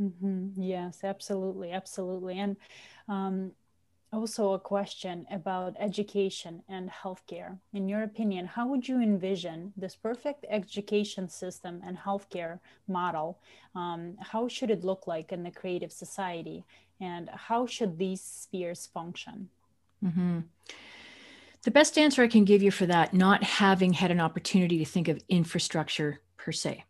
Mm-hmm. 0.00 0.62
Yes, 0.62 1.00
absolutely, 1.02 1.72
absolutely, 1.72 2.38
and 2.38 2.56
um, 3.08 3.52
also 4.12 4.52
a 4.52 4.58
question 4.58 5.26
about 5.30 5.74
education 5.78 6.62
and 6.68 6.90
healthcare. 6.90 7.58
In 7.74 7.88
your 7.88 8.02
opinion, 8.02 8.46
how 8.46 8.66
would 8.68 8.88
you 8.88 9.00
envision 9.00 9.72
this 9.76 9.96
perfect 9.96 10.46
education 10.48 11.28
system 11.28 11.82
and 11.84 11.98
healthcare 11.98 12.60
model? 12.86 13.38
Um, 13.74 14.16
how 14.20 14.48
should 14.48 14.70
it 14.70 14.84
look 14.84 15.06
like 15.06 15.32
in 15.32 15.42
the 15.42 15.50
creative 15.50 15.92
society? 15.92 16.64
And 17.00 17.28
how 17.28 17.66
should 17.66 17.98
these 17.98 18.22
spheres 18.22 18.86
function? 18.86 19.48
Mm-hmm. 20.04 20.40
The 21.64 21.70
best 21.70 21.98
answer 21.98 22.22
I 22.22 22.28
can 22.28 22.44
give 22.44 22.62
you 22.62 22.70
for 22.70 22.86
that, 22.86 23.12
not 23.12 23.42
having 23.42 23.92
had 23.92 24.10
an 24.10 24.20
opportunity 24.20 24.78
to 24.78 24.84
think 24.84 25.08
of 25.08 25.20
infrastructure 25.28 26.20
per 26.36 26.52
se. 26.52 26.84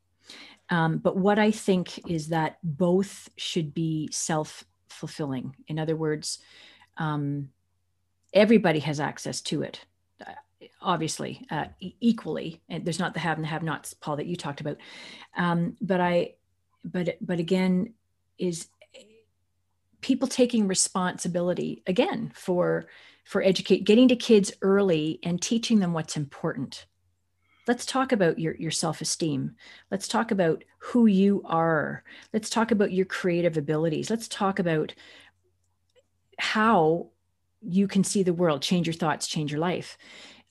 Um, 0.71 0.99
but 0.99 1.17
what 1.17 1.39
I 1.39 1.51
think 1.51 2.07
is 2.11 2.29
that 2.29 2.59
both 2.63 3.31
should 3.37 3.73
be 3.73 4.11
self 4.13 4.65
fulfilling. 4.89 5.57
In 5.69 5.79
other 5.79 5.97
words, 5.97 6.39
um, 6.99 7.49
everybody 8.33 8.81
has 8.81 9.01
access 9.01 9.41
to 9.41 9.63
it 9.63 9.85
uh, 10.27 10.33
obviously 10.83 11.47
uh, 11.51 11.67
equally 11.81 12.61
and 12.69 12.85
there's 12.85 12.99
not 12.99 13.15
the 13.15 13.21
have 13.21 13.39
and 13.39 13.45
the 13.45 13.49
have 13.49 13.63
nots 13.63 13.95
paul 13.95 14.17
that 14.17 14.27
you 14.27 14.37
talked 14.37 14.61
about 14.61 14.77
um, 15.37 15.77
but 15.81 16.01
i 16.01 16.35
but 16.85 17.17
but 17.21 17.39
again 17.39 17.93
is 18.39 18.69
people 20.01 20.29
taking 20.29 20.69
responsibility 20.69 21.83
again 21.87 22.31
for 22.35 22.87
for 23.29 23.43
educate 23.43 23.85
getting 23.85 24.09
to 24.09 24.17
kids 24.17 24.53
early 24.63 25.19
and 25.23 25.41
teaching 25.41 25.79
them 25.79 25.93
what's 25.93 26.17
important 26.17 26.87
let's 27.67 27.85
talk 27.85 28.13
about 28.13 28.39
your, 28.39 28.55
your 28.57 28.71
self-esteem 28.71 29.55
let's 29.91 30.09
talk 30.09 30.31
about 30.31 30.65
who 30.79 31.07
you 31.07 31.43
are 31.45 32.03
let's 32.33 32.51
talk 32.51 32.71
about 32.71 32.93
your 32.93 33.07
creative 33.07 33.57
abilities 33.57 34.11
let's 34.11 34.29
talk 34.29 34.59
about 34.59 34.95
how 36.39 37.11
you 37.61 37.89
can 37.89 38.05
see 38.05 38.23
the 38.23 38.33
world, 38.33 38.63
change 38.63 38.87
your 38.87 38.95
thoughts, 38.95 39.27
change 39.27 39.51
your 39.51 39.61
life. 39.61 39.99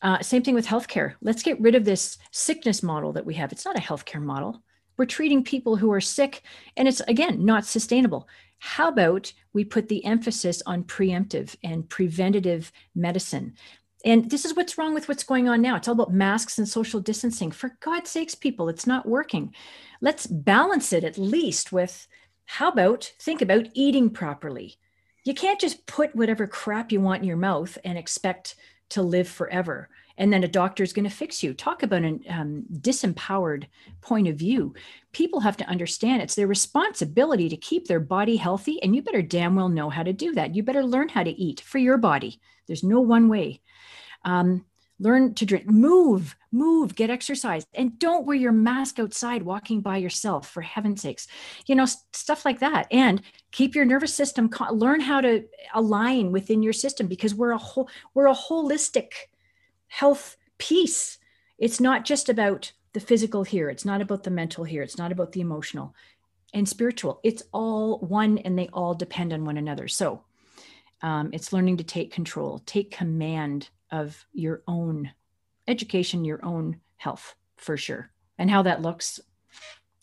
Uh, 0.01 0.21
same 0.21 0.43
thing 0.43 0.55
with 0.55 0.67
healthcare. 0.67 1.13
Let's 1.21 1.43
get 1.43 1.59
rid 1.59 1.75
of 1.75 1.85
this 1.85 2.17
sickness 2.31 2.83
model 2.83 3.13
that 3.13 3.25
we 3.25 3.33
have. 3.35 3.51
It's 3.51 3.65
not 3.65 3.77
a 3.77 3.81
healthcare 3.81 4.21
model. 4.21 4.61
We're 4.97 5.05
treating 5.05 5.43
people 5.43 5.75
who 5.75 5.91
are 5.91 6.01
sick, 6.01 6.41
and 6.75 6.87
it's 6.87 7.01
again 7.01 7.45
not 7.45 7.65
sustainable. 7.65 8.27
How 8.59 8.87
about 8.87 9.31
we 9.53 9.63
put 9.63 9.87
the 9.87 10.03
emphasis 10.05 10.61
on 10.65 10.83
preemptive 10.83 11.55
and 11.63 11.87
preventative 11.89 12.71
medicine? 12.95 13.55
And 14.05 14.29
this 14.29 14.45
is 14.45 14.55
what's 14.55 14.77
wrong 14.77 14.93
with 14.93 15.07
what's 15.07 15.23
going 15.23 15.49
on 15.49 15.61
now. 15.61 15.75
It's 15.75 15.87
all 15.87 15.93
about 15.93 16.13
masks 16.13 16.57
and 16.57 16.67
social 16.67 16.99
distancing. 16.99 17.51
For 17.51 17.77
God's 17.79 18.09
sakes, 18.09 18.35
people, 18.35 18.69
it's 18.69 18.87
not 18.87 19.07
working. 19.07 19.53
Let's 20.01 20.27
balance 20.27 20.93
it 20.93 21.03
at 21.03 21.17
least 21.17 21.71
with 21.71 22.07
how 22.45 22.69
about 22.69 23.11
think 23.19 23.41
about 23.41 23.67
eating 23.73 24.09
properly? 24.09 24.77
you 25.27 25.33
can't 25.33 25.59
just 25.59 25.85
put 25.85 26.15
whatever 26.15 26.47
crap 26.47 26.89
you 26.89 27.01
want 27.01 27.21
in 27.21 27.27
your 27.27 27.35
mouth 27.35 27.77
and 27.83 27.97
expect 27.97 28.55
to 28.87 29.01
live 29.01 29.27
forever 29.27 29.89
and 30.17 30.34
then 30.34 30.43
a 30.43 30.47
doctor 30.47 30.84
is 30.84 30.93
going 30.93 31.08
to 31.08 31.15
fix 31.15 31.43
you. 31.43 31.53
Talk 31.53 31.84
about 31.84 32.03
a 32.03 32.19
um, 32.30 32.63
disempowered 32.80 33.65
point 34.01 34.27
of 34.27 34.36
view. 34.36 34.73
People 35.12 35.39
have 35.39 35.58
to 35.58 35.69
understand 35.69 36.21
it's 36.21 36.36
their 36.36 36.47
responsibility 36.47 37.49
to 37.49 37.58
keep 37.58 37.88
their 37.88 37.99
body 37.99 38.36
healthy 38.36 38.82
and 38.82 38.95
you 38.95 39.01
better 39.01 39.21
damn 39.21 39.56
well 39.56 39.69
know 39.69 39.89
how 39.89 40.03
to 40.03 40.13
do 40.13 40.34
that. 40.34 40.56
You 40.56 40.63
better 40.63 40.84
learn 40.84 41.10
how 41.10 41.23
to 41.23 41.32
eat 41.32 41.62
for 41.62 41.77
your 41.77 41.97
body. 41.97 42.39
There's 42.67 42.84
no 42.84 42.99
one 42.99 43.30
way. 43.30 43.62
Um, 44.25 44.65
learn 44.99 45.34
to 45.36 45.45
drink. 45.45 45.67
Move 45.67 46.36
move 46.51 46.95
get 46.95 47.10
exercise 47.10 47.67
and 47.75 47.99
don't 47.99 48.25
wear 48.25 48.36
your 48.36 48.51
mask 48.51 48.99
outside 48.99 49.43
walking 49.43 49.82
by 49.82 49.97
yourself 49.97 50.49
for 50.49 50.62
heaven's 50.62 51.01
sakes. 51.01 51.27
You 51.67 51.75
know 51.75 51.86
stuff 52.13 52.45
like 52.45 52.60
that. 52.60 52.88
And 52.91 53.21
keep 53.51 53.75
your 53.75 53.86
nervous 53.86 54.13
system 54.13 54.49
learn 54.71 54.99
how 54.99 55.21
to 55.21 55.45
align 55.73 56.32
within 56.32 56.63
your 56.63 56.73
system 56.73 57.08
because 57.08 57.36
we're 57.36 57.51
a 57.51 57.58
whole 57.58 57.89
we're 58.13 58.27
a 58.27 58.36
holistic 58.36 59.12
health 59.88 60.38
piece 60.58 61.17
it's 61.58 61.80
not 61.80 62.06
just 62.06 62.30
about 62.30 62.71
the 62.93 63.00
physical 63.00 63.43
here 63.43 63.69
it's 63.69 63.86
not 63.86 64.02
about 64.02 64.23
the 64.23 64.32
mental 64.32 64.63
here 64.63 64.82
it's 64.82 64.97
not 64.97 65.12
about 65.12 65.32
the 65.32 65.41
emotional 65.41 65.93
and 66.54 66.67
spiritual 66.67 67.19
it's 67.23 67.43
all 67.52 68.00
one 68.00 68.38
and 68.39 68.58
they 68.58 68.69
all 68.73 68.93
depend 68.93 69.34
on 69.34 69.45
one 69.45 69.58
another 69.58 69.88
so 69.88 70.23
um, 71.04 71.30
it's 71.32 71.54
learning 71.54 71.78
to 71.78 71.84
take 71.84 72.12
control 72.12 72.62
take 72.65 72.91
command 72.91 73.69
of 73.91 74.26
your 74.34 74.62
own 74.67 75.12
education, 75.67 76.26
your 76.26 76.43
own 76.43 76.80
health 76.97 77.36
for 77.58 77.78
sure. 77.78 78.10
And 78.38 78.50
how 78.50 78.62
that 78.63 78.82
looks, 78.82 79.19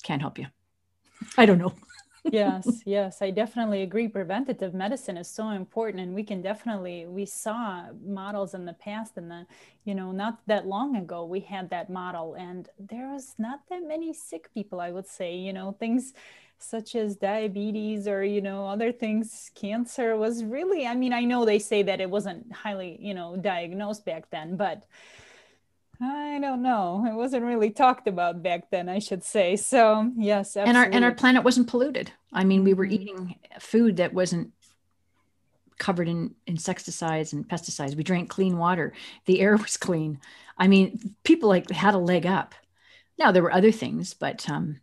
can't 0.03 0.21
help 0.21 0.39
you. 0.39 0.47
I 1.39 1.47
don't 1.47 1.59
know. 1.59 1.75
Yes, 2.31 2.83
yes, 2.87 3.21
I 3.23 3.31
definitely 3.31 3.83
agree. 3.83 4.09
Preventative 4.09 4.75
medicine 4.75 5.17
is 5.17 5.29
so 5.29 5.51
important, 5.51 6.03
and 6.03 6.15
we 6.15 6.23
can 6.25 6.41
definitely 6.43 7.07
we 7.07 7.27
saw 7.27 7.87
models 8.05 8.55
in 8.55 8.65
the 8.65 8.73
past, 8.73 9.17
and 9.17 9.31
the 9.31 9.47
you 9.85 9.95
know 9.95 10.11
not 10.13 10.41
that 10.47 10.67
long 10.67 10.97
ago 10.97 11.25
we 11.25 11.41
had 11.41 11.71
that 11.71 11.91
model, 11.91 12.35
and 12.35 12.69
there 12.79 13.09
was 13.13 13.35
not 13.39 13.61
that 13.69 13.83
many 13.87 14.13
sick 14.13 14.53
people. 14.55 14.81
I 14.81 14.91
would 14.91 15.07
say, 15.07 15.35
you 15.37 15.53
know, 15.53 15.73
things 15.79 16.13
such 16.59 16.95
as 16.95 17.17
diabetes 17.17 18.09
or 18.09 18.25
you 18.25 18.41
know 18.41 18.67
other 18.67 18.91
things 18.91 19.51
cancer 19.55 20.17
was 20.17 20.45
really 20.45 20.87
i 20.87 20.95
mean 20.95 21.13
i 21.13 21.21
know 21.23 21.45
they 21.45 21.59
say 21.59 21.83
that 21.83 22.01
it 22.01 22.09
wasn't 22.09 22.51
highly 22.53 22.97
you 23.03 23.13
know 23.13 23.37
diagnosed 23.37 24.05
back 24.07 24.31
then 24.31 24.57
but 24.57 24.85
i 26.05 26.39
don't 26.41 26.63
know. 26.63 27.07
It 27.09 27.15
wasn't 27.15 27.45
really 27.45 27.71
talked 27.71 28.09
about 28.09 28.43
back 28.43 28.71
then 28.71 28.89
i 28.89 28.99
should 28.99 29.25
say. 29.25 29.57
So 29.57 30.11
yes 30.17 30.57
absolutely. 30.57 30.69
and 30.69 30.79
our 30.79 30.85
and 30.85 31.05
our 31.05 31.15
planet 31.15 31.45
wasn't 31.45 31.69
polluted. 31.69 32.13
I 32.33 32.45
mean 32.45 32.65
we 32.65 32.75
were 32.75 32.85
mm-hmm. 32.85 32.95
eating 32.95 33.35
food 33.59 33.97
that 33.97 34.13
wasn't 34.13 34.53
covered 35.79 36.09
in 36.09 36.35
insecticides 36.47 37.33
and 37.33 37.49
pesticides. 37.49 37.97
We 37.97 38.05
drank 38.05 38.31
clean 38.31 38.59
water. 38.59 38.93
The 39.27 39.41
air 39.41 39.57
was 39.57 39.77
clean. 39.77 40.21
I 40.59 40.69
mean 40.69 41.15
people 41.25 41.49
like 41.49 41.71
had 41.71 41.95
a 41.95 41.99
leg 41.99 42.27
up. 42.27 42.55
Now 43.19 43.33
there 43.33 43.43
were 43.43 43.53
other 43.53 43.73
things 43.73 44.15
but 44.15 44.49
um 44.51 44.81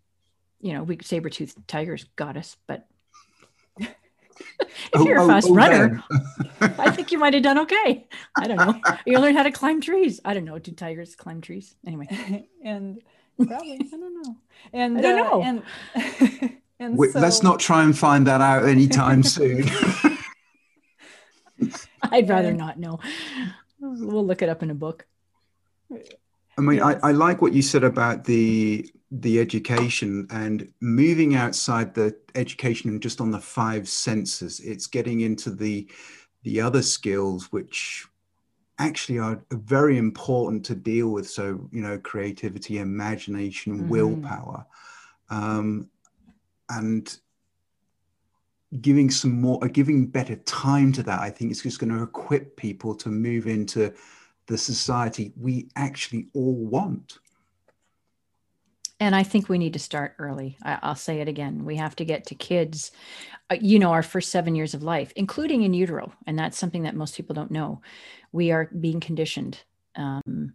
you 0.61 0.73
know, 0.73 0.83
we 0.83 0.99
saber 1.01 1.29
tooth 1.29 1.55
tigers 1.67 2.05
got 2.15 2.37
us, 2.37 2.55
but 2.67 2.87
oh, 4.93 5.05
you're 5.05 5.17
a 5.17 5.23
oh, 5.23 5.27
fast 5.27 5.47
oh, 5.49 5.55
runner, 5.55 6.03
I 6.61 6.91
think 6.91 7.11
you 7.11 7.17
might 7.17 7.33
have 7.33 7.43
done 7.43 7.59
okay. 7.59 8.07
I 8.37 8.47
don't 8.47 8.57
know. 8.57 8.79
You 9.05 9.19
learn 9.19 9.35
how 9.35 9.43
to 9.43 9.51
climb 9.51 9.81
trees. 9.81 10.19
I 10.23 10.33
don't 10.33 10.45
know. 10.45 10.59
Do 10.59 10.71
tigers 10.71 11.15
climb 11.15 11.41
trees? 11.41 11.75
Anyway. 11.85 12.47
and 12.63 13.01
probably, 13.37 13.73
I 13.73 13.97
don't 13.97 14.23
know. 14.23 14.35
And 14.73 14.97
I 14.97 15.01
don't 15.01 15.19
uh, 15.19 15.23
know. 15.23 15.43
And, 15.43 15.63
and 16.79 16.97
Wait, 16.97 17.11
so... 17.11 17.19
let's 17.19 17.43
not 17.43 17.59
try 17.59 17.83
and 17.83 17.97
find 17.97 18.27
that 18.27 18.41
out 18.41 18.67
anytime 18.67 19.23
soon. 19.23 19.69
I'd 22.03 22.29
rather 22.29 22.53
not 22.53 22.79
know. 22.79 22.99
We'll 23.79 24.25
look 24.25 24.41
it 24.41 24.49
up 24.49 24.63
in 24.63 24.71
a 24.71 24.75
book. 24.75 25.05
I 25.91 26.61
mean, 26.61 26.77
yes. 26.77 26.99
I, 27.03 27.09
I 27.09 27.11
like 27.11 27.41
what 27.41 27.53
you 27.53 27.61
said 27.61 27.83
about 27.83 28.25
the 28.25 28.89
the 29.11 29.39
education 29.41 30.25
and 30.31 30.71
moving 30.79 31.35
outside 31.35 31.93
the 31.93 32.15
education 32.35 32.89
and 32.89 33.01
just 33.01 33.19
on 33.19 33.29
the 33.29 33.39
five 33.39 33.87
senses 33.87 34.61
it's 34.61 34.87
getting 34.87 35.19
into 35.21 35.51
the 35.51 35.85
the 36.43 36.61
other 36.61 36.81
skills 36.81 37.51
which 37.51 38.07
actually 38.79 39.19
are 39.19 39.43
very 39.51 39.97
important 39.97 40.65
to 40.65 40.73
deal 40.73 41.09
with 41.09 41.29
so 41.29 41.67
you 41.73 41.81
know 41.81 41.99
creativity 41.99 42.79
imagination 42.79 43.79
mm-hmm. 43.79 43.89
willpower 43.89 44.65
um, 45.29 45.89
and 46.69 47.19
giving 48.79 49.09
some 49.09 49.41
more 49.41 49.61
uh, 49.61 49.67
giving 49.67 50.07
better 50.07 50.37
time 50.37 50.93
to 50.93 51.03
that 51.03 51.19
i 51.19 51.29
think 51.29 51.51
is 51.51 51.61
just 51.61 51.79
going 51.79 51.91
to 51.91 52.01
equip 52.01 52.55
people 52.55 52.95
to 52.95 53.09
move 53.09 53.45
into 53.45 53.93
the 54.47 54.57
society 54.57 55.33
we 55.35 55.67
actually 55.75 56.27
all 56.33 56.55
want 56.55 57.19
and 59.01 59.15
I 59.15 59.23
think 59.23 59.49
we 59.49 59.57
need 59.57 59.73
to 59.73 59.79
start 59.79 60.13
early. 60.19 60.57
I, 60.61 60.77
will 60.87 60.95
say 60.95 61.21
it 61.21 61.27
again. 61.27 61.65
We 61.65 61.75
have 61.77 61.95
to 61.95 62.05
get 62.05 62.27
to 62.27 62.35
kids, 62.35 62.91
uh, 63.49 63.57
you 63.59 63.79
know, 63.79 63.91
our 63.93 64.03
first 64.03 64.29
seven 64.29 64.53
years 64.53 64.75
of 64.75 64.83
life, 64.83 65.11
including 65.15 65.63
in 65.63 65.73
utero. 65.73 66.13
And 66.27 66.37
that's 66.37 66.59
something 66.59 66.83
that 66.83 66.95
most 66.95 67.15
people 67.15 67.33
don't 67.33 67.49
know. 67.49 67.81
We 68.31 68.51
are 68.51 68.69
being 68.79 68.99
conditioned 68.99 69.59
um, 69.95 70.53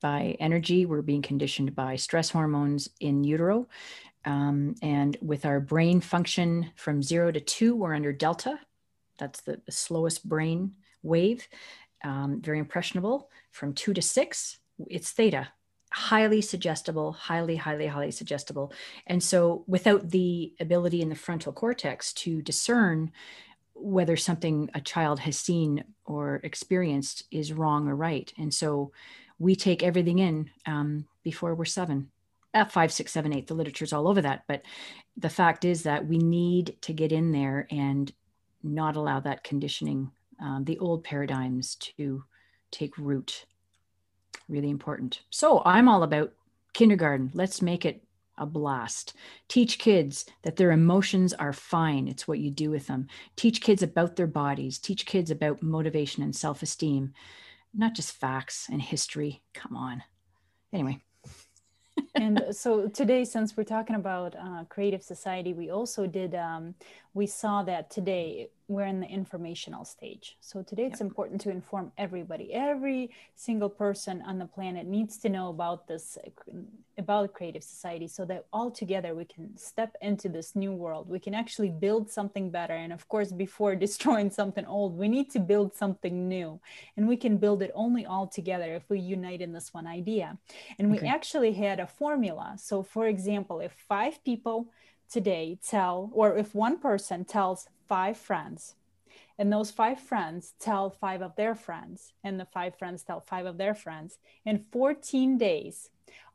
by 0.00 0.36
energy, 0.40 0.86
we're 0.86 1.02
being 1.02 1.22
conditioned 1.22 1.76
by 1.76 1.94
stress 1.94 2.30
hormones 2.30 2.88
in 2.98 3.22
utero. 3.22 3.68
Um, 4.24 4.74
and 4.82 5.16
with 5.22 5.46
our 5.46 5.60
brain 5.60 6.00
function 6.00 6.72
from 6.74 7.00
zero 7.00 7.30
to 7.30 7.40
two, 7.40 7.76
we're 7.76 7.94
under 7.94 8.12
delta. 8.12 8.58
That's 9.18 9.40
the, 9.42 9.60
the 9.64 9.72
slowest 9.72 10.28
brain 10.28 10.72
wave, 11.04 11.46
um, 12.02 12.40
very 12.42 12.58
impressionable. 12.58 13.30
From 13.52 13.72
two 13.72 13.94
to 13.94 14.02
six, 14.02 14.58
it's 14.90 15.12
theta, 15.12 15.48
highly 15.94 16.40
suggestible, 16.40 17.12
highly, 17.12 17.54
highly, 17.54 17.86
highly 17.86 18.10
suggestible. 18.10 18.72
And 19.06 19.22
so, 19.22 19.62
without 19.68 20.10
the 20.10 20.52
ability 20.58 21.00
in 21.00 21.08
the 21.08 21.14
frontal 21.14 21.52
cortex 21.52 22.12
to 22.14 22.42
discern 22.42 23.12
whether 23.74 24.16
something 24.16 24.70
a 24.74 24.80
child 24.80 25.20
has 25.20 25.38
seen 25.38 25.84
or 26.04 26.40
experienced 26.42 27.24
is 27.30 27.52
wrong 27.52 27.86
or 27.86 27.94
right. 27.94 28.32
And 28.36 28.52
so, 28.52 28.90
we 29.38 29.54
take 29.54 29.84
everything 29.84 30.18
in 30.18 30.50
um, 30.66 31.06
before 31.22 31.54
we're 31.54 31.64
seven. 31.64 32.10
At 32.54 32.72
five, 32.72 32.92
six, 32.92 33.12
seven, 33.12 33.32
eight, 33.32 33.46
the 33.46 33.54
literature's 33.54 33.92
all 33.92 34.08
over 34.08 34.22
that. 34.22 34.44
But 34.48 34.62
the 35.16 35.30
fact 35.30 35.64
is 35.64 35.84
that 35.84 36.06
we 36.06 36.18
need 36.18 36.76
to 36.82 36.92
get 36.92 37.12
in 37.12 37.30
there 37.30 37.68
and 37.70 38.12
not 38.64 38.96
allow 38.96 39.20
that 39.20 39.44
conditioning, 39.44 40.10
um, 40.40 40.64
the 40.64 40.78
old 40.78 41.04
paradigms 41.04 41.76
to 41.76 42.24
take 42.70 42.98
root 42.98 43.46
really 44.48 44.70
important. 44.70 45.22
So 45.30 45.62
I'm 45.64 45.88
all 45.88 46.02
about 46.02 46.32
kindergarten. 46.72 47.30
Let's 47.34 47.62
make 47.62 47.84
it 47.84 48.04
a 48.36 48.46
blast. 48.46 49.14
Teach 49.48 49.78
kids 49.78 50.26
that 50.42 50.56
their 50.56 50.72
emotions 50.72 51.32
are 51.32 51.52
fine. 51.52 52.08
It's 52.08 52.26
what 52.26 52.40
you 52.40 52.50
do 52.50 52.70
with 52.70 52.86
them. 52.86 53.06
Teach 53.36 53.60
kids 53.60 53.82
about 53.82 54.16
their 54.16 54.26
bodies. 54.26 54.78
Teach 54.78 55.06
kids 55.06 55.30
about 55.30 55.62
motivation 55.62 56.22
and 56.22 56.34
self 56.34 56.62
esteem, 56.62 57.12
not 57.72 57.94
just 57.94 58.12
facts 58.12 58.68
and 58.70 58.82
history. 58.82 59.42
Come 59.52 59.76
on. 59.76 60.02
Anyway. 60.72 61.00
and 62.16 62.42
so 62.50 62.88
today, 62.88 63.24
since 63.24 63.56
we're 63.56 63.62
talking 63.62 63.96
about 63.96 64.34
uh, 64.34 64.64
creative 64.68 65.02
society, 65.02 65.52
we 65.52 65.70
also 65.70 66.06
did, 66.06 66.34
um, 66.34 66.74
we 67.14 67.26
saw 67.26 67.62
that 67.62 67.88
today 67.88 68.48
we're 68.66 68.86
in 68.86 69.00
the 69.00 69.06
informational 69.06 69.84
stage. 69.84 70.36
So 70.40 70.62
today 70.62 70.84
it's 70.84 71.02
important 71.02 71.40
to 71.42 71.50
inform 71.50 71.92
everybody. 71.98 72.54
Every 72.54 73.10
single 73.34 73.68
person 73.68 74.22
on 74.22 74.38
the 74.38 74.46
planet 74.46 74.86
needs 74.86 75.18
to 75.18 75.28
know 75.28 75.50
about 75.50 75.86
this, 75.86 76.16
about 76.96 77.34
creative 77.34 77.62
society, 77.62 78.08
so 78.08 78.24
that 78.24 78.46
all 78.54 78.70
together 78.70 79.14
we 79.14 79.26
can 79.26 79.54
step 79.58 79.94
into 80.00 80.30
this 80.30 80.56
new 80.56 80.72
world. 80.72 81.10
We 81.10 81.18
can 81.18 81.34
actually 81.34 81.68
build 81.68 82.10
something 82.10 82.50
better. 82.50 82.72
And 82.72 82.92
of 82.92 83.06
course, 83.08 83.32
before 83.32 83.76
destroying 83.86 84.30
something 84.30 84.64
old, 84.64 84.96
we 84.96 85.08
need 85.08 85.30
to 85.32 85.40
build 85.40 85.74
something 85.74 86.26
new. 86.26 86.58
And 86.96 87.06
we 87.06 87.18
can 87.18 87.36
build 87.36 87.62
it 87.62 87.70
only 87.74 88.06
all 88.06 88.26
together 88.26 88.74
if 88.74 88.88
we 88.88 88.98
unite 88.98 89.42
in 89.42 89.52
this 89.52 89.74
one 89.74 89.86
idea. 89.86 90.38
And 90.78 90.90
we 90.90 90.98
okay. 90.98 91.08
actually 91.08 91.52
had 91.52 91.80
a 91.80 91.86
formula. 91.86 92.54
So, 92.56 92.82
for 92.82 93.08
example, 93.08 93.60
if 93.60 93.72
five 93.72 94.24
people 94.24 94.68
today 95.10 95.58
tell, 95.64 96.10
or 96.14 96.36
if 96.36 96.54
one 96.54 96.78
person 96.78 97.24
tells 97.24 97.68
five 97.88 98.16
friends, 98.16 98.74
and 99.38 99.52
those 99.52 99.70
five 99.70 100.00
friends 100.00 100.54
tell 100.60 100.90
five 100.90 101.22
of 101.22 101.36
their 101.36 101.54
friends, 101.54 102.12
and 102.22 102.38
the 102.38 102.46
five 102.46 102.76
friends 102.78 103.02
tell 103.02 103.20
five 103.20 103.46
of 103.46 103.58
their 103.58 103.74
friends, 103.74 104.18
in 104.44 104.58
14 104.58 105.38
days, 105.38 105.90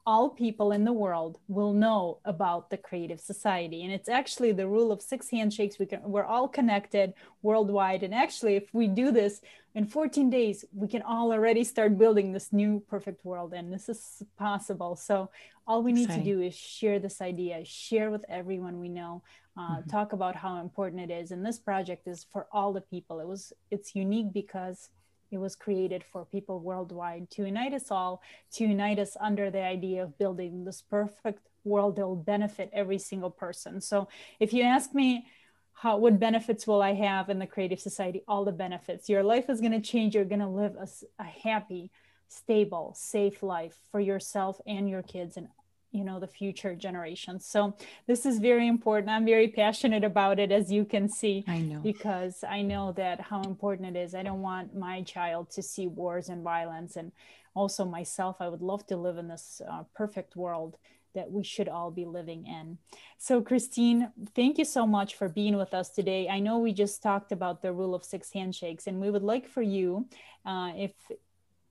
all 0.05 0.29
people 0.29 0.71
in 0.71 0.85
the 0.85 0.93
world 0.93 1.37
will 1.47 1.73
know 1.73 2.17
about 2.25 2.69
the 2.69 2.77
creative 2.77 3.19
society. 3.19 3.83
And 3.83 3.93
it's 3.93 4.09
actually 4.09 4.51
the 4.51 4.67
rule 4.67 4.91
of 4.91 5.03
six 5.03 5.29
handshakes. 5.29 5.77
We 5.77 5.85
can 5.85 6.01
we're 6.03 6.23
all 6.23 6.47
connected 6.47 7.13
worldwide. 7.43 8.01
And 8.01 8.15
actually 8.15 8.55
if 8.55 8.73
we 8.73 8.87
do 8.87 9.11
this 9.11 9.41
in 9.75 9.85
14 9.85 10.29
days 10.31 10.65
we 10.73 10.87
can 10.87 11.03
all 11.03 11.31
already 11.31 11.63
start 11.63 11.97
building 11.97 12.31
this 12.31 12.51
new 12.51 12.81
perfect 12.89 13.23
world. 13.23 13.53
And 13.53 13.71
this 13.71 13.87
is 13.87 14.23
possible. 14.35 14.95
So 14.95 15.29
all 15.67 15.83
we 15.83 15.91
need 15.91 16.05
Exciting. 16.05 16.23
to 16.23 16.35
do 16.35 16.41
is 16.41 16.55
share 16.55 16.97
this 16.97 17.21
idea 17.21 17.63
share 17.63 18.09
with 18.09 18.25
everyone 18.27 18.79
we 18.79 18.89
know 18.89 19.21
uh, 19.59 19.77
mm-hmm. 19.77 19.89
talk 19.89 20.13
about 20.13 20.35
how 20.35 20.61
important 20.61 21.01
it 21.01 21.13
is 21.13 21.31
and 21.31 21.45
this 21.45 21.59
project 21.59 22.07
is 22.07 22.25
for 22.31 22.47
all 22.51 22.71
the 22.73 22.81
people 22.81 23.19
it 23.19 23.27
was 23.27 23.53
it's 23.69 23.95
unique 23.95 24.31
because 24.33 24.89
it 25.31 25.37
was 25.37 25.55
created 25.55 26.03
for 26.03 26.25
people 26.25 26.59
worldwide 26.59 27.29
to 27.31 27.45
unite 27.45 27.73
us 27.73 27.91
all, 27.91 28.21
to 28.53 28.65
unite 28.65 28.99
us 28.99 29.15
under 29.19 29.51
the 29.51 29.61
idea 29.61 30.03
of 30.03 30.17
building 30.17 30.65
this 30.65 30.81
perfect 30.81 31.47
world 31.63 31.97
that 31.97 32.07
will 32.07 32.15
benefit 32.15 32.69
every 32.73 32.97
single 32.97 33.29
person. 33.29 33.81
So 33.81 34.07
if 34.39 34.53
you 34.53 34.63
ask 34.63 34.93
me, 34.93 35.27
how 35.73 35.97
what 35.97 36.19
benefits 36.19 36.67
will 36.67 36.81
I 36.81 36.93
have 36.93 37.29
in 37.29 37.39
the 37.39 37.47
creative 37.47 37.79
society? 37.79 38.21
All 38.27 38.43
the 38.43 38.51
benefits. 38.51 39.07
Your 39.07 39.23
life 39.23 39.49
is 39.49 39.61
going 39.61 39.71
to 39.71 39.79
change. 39.79 40.13
You're 40.13 40.25
going 40.25 40.41
to 40.41 40.47
live 40.47 40.75
a, 40.75 40.87
a 41.19 41.23
happy, 41.23 41.89
stable, 42.27 42.93
safe 42.97 43.41
life 43.41 43.77
for 43.91 44.01
yourself 44.01 44.59
and 44.67 44.89
your 44.89 45.03
kids 45.03 45.37
and 45.37 45.47
you 45.91 46.03
know 46.03 46.19
the 46.19 46.27
future 46.27 46.75
generations. 46.75 47.45
So 47.45 47.75
this 48.07 48.25
is 48.25 48.39
very 48.39 48.67
important. 48.67 49.09
I'm 49.09 49.25
very 49.25 49.47
passionate 49.47 50.03
about 50.03 50.39
it 50.39 50.51
as 50.51 50.71
you 50.71 50.85
can 50.85 51.09
see 51.09 51.43
i 51.47 51.59
know. 51.59 51.79
because 51.79 52.43
i 52.47 52.61
know 52.61 52.91
that 52.93 53.19
how 53.21 53.41
important 53.43 53.95
it 53.95 53.99
is. 53.99 54.13
I 54.15 54.23
don't 54.23 54.41
want 54.41 54.75
my 54.75 55.01
child 55.01 55.49
to 55.51 55.61
see 55.61 55.87
wars 55.87 56.29
and 56.29 56.43
violence. 56.43 56.95
And 56.95 57.11
also 57.55 57.83
myself 57.83 58.37
i 58.39 58.47
would 58.47 58.61
love 58.61 58.85
to 58.85 58.95
live 58.95 59.17
in 59.17 59.27
this 59.27 59.61
uh, 59.69 59.83
perfect 59.95 60.35
world 60.35 60.77
that 61.15 61.31
we 61.31 61.43
should 61.43 61.67
all 61.67 61.91
be 61.91 62.05
living 62.05 62.45
in. 62.45 62.77
So, 63.17 63.41
Christine, 63.41 64.11
thank 64.35 64.57
you 64.57 64.65
so 64.65 64.85
much 64.85 65.15
for 65.15 65.27
being 65.27 65.57
with 65.57 65.73
us 65.73 65.89
today. 65.89 66.29
I 66.29 66.39
know 66.39 66.59
we 66.59 66.73
just 66.73 67.01
talked 67.01 67.31
about 67.31 67.61
the 67.61 67.73
rule 67.73 67.95
of 67.95 68.03
six 68.03 68.31
handshakes, 68.31 68.87
and 68.87 69.01
we 69.01 69.09
would 69.09 69.23
like 69.23 69.47
for 69.47 69.61
you, 69.61 70.07
uh, 70.45 70.71
if 70.75 70.93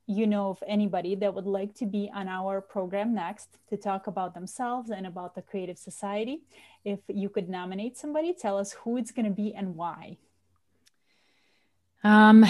you 0.09 0.27
know 0.27 0.49
of 0.49 0.65
anybody 0.67 1.15
that 1.15 1.35
would 1.35 1.47
like 1.47 1.75
to 1.75 1.87
be 1.87 2.11
on 2.15 2.29
our 2.29 2.63
program 2.63 3.15
next 3.15 3.59
to 3.69 3.77
talk 3.77 4.07
about 4.07 4.33
themselves 4.33 4.91
and 4.91 5.07
about 5.07 5.35
the 5.35 5.43
Creative 5.43 5.79
Society, 5.79 6.41
if 6.83 6.99
you 7.09 7.29
could 7.29 7.51
nominate 7.51 7.99
somebody, 7.99 8.33
tell 8.33 8.59
us 8.59 8.73
who 8.73 8.97
it's 8.97 9.11
going 9.11 9.27
to 9.27 9.31
be 9.31 9.55
and 9.55 9.77
why. 9.77 10.17
Um, 12.03 12.47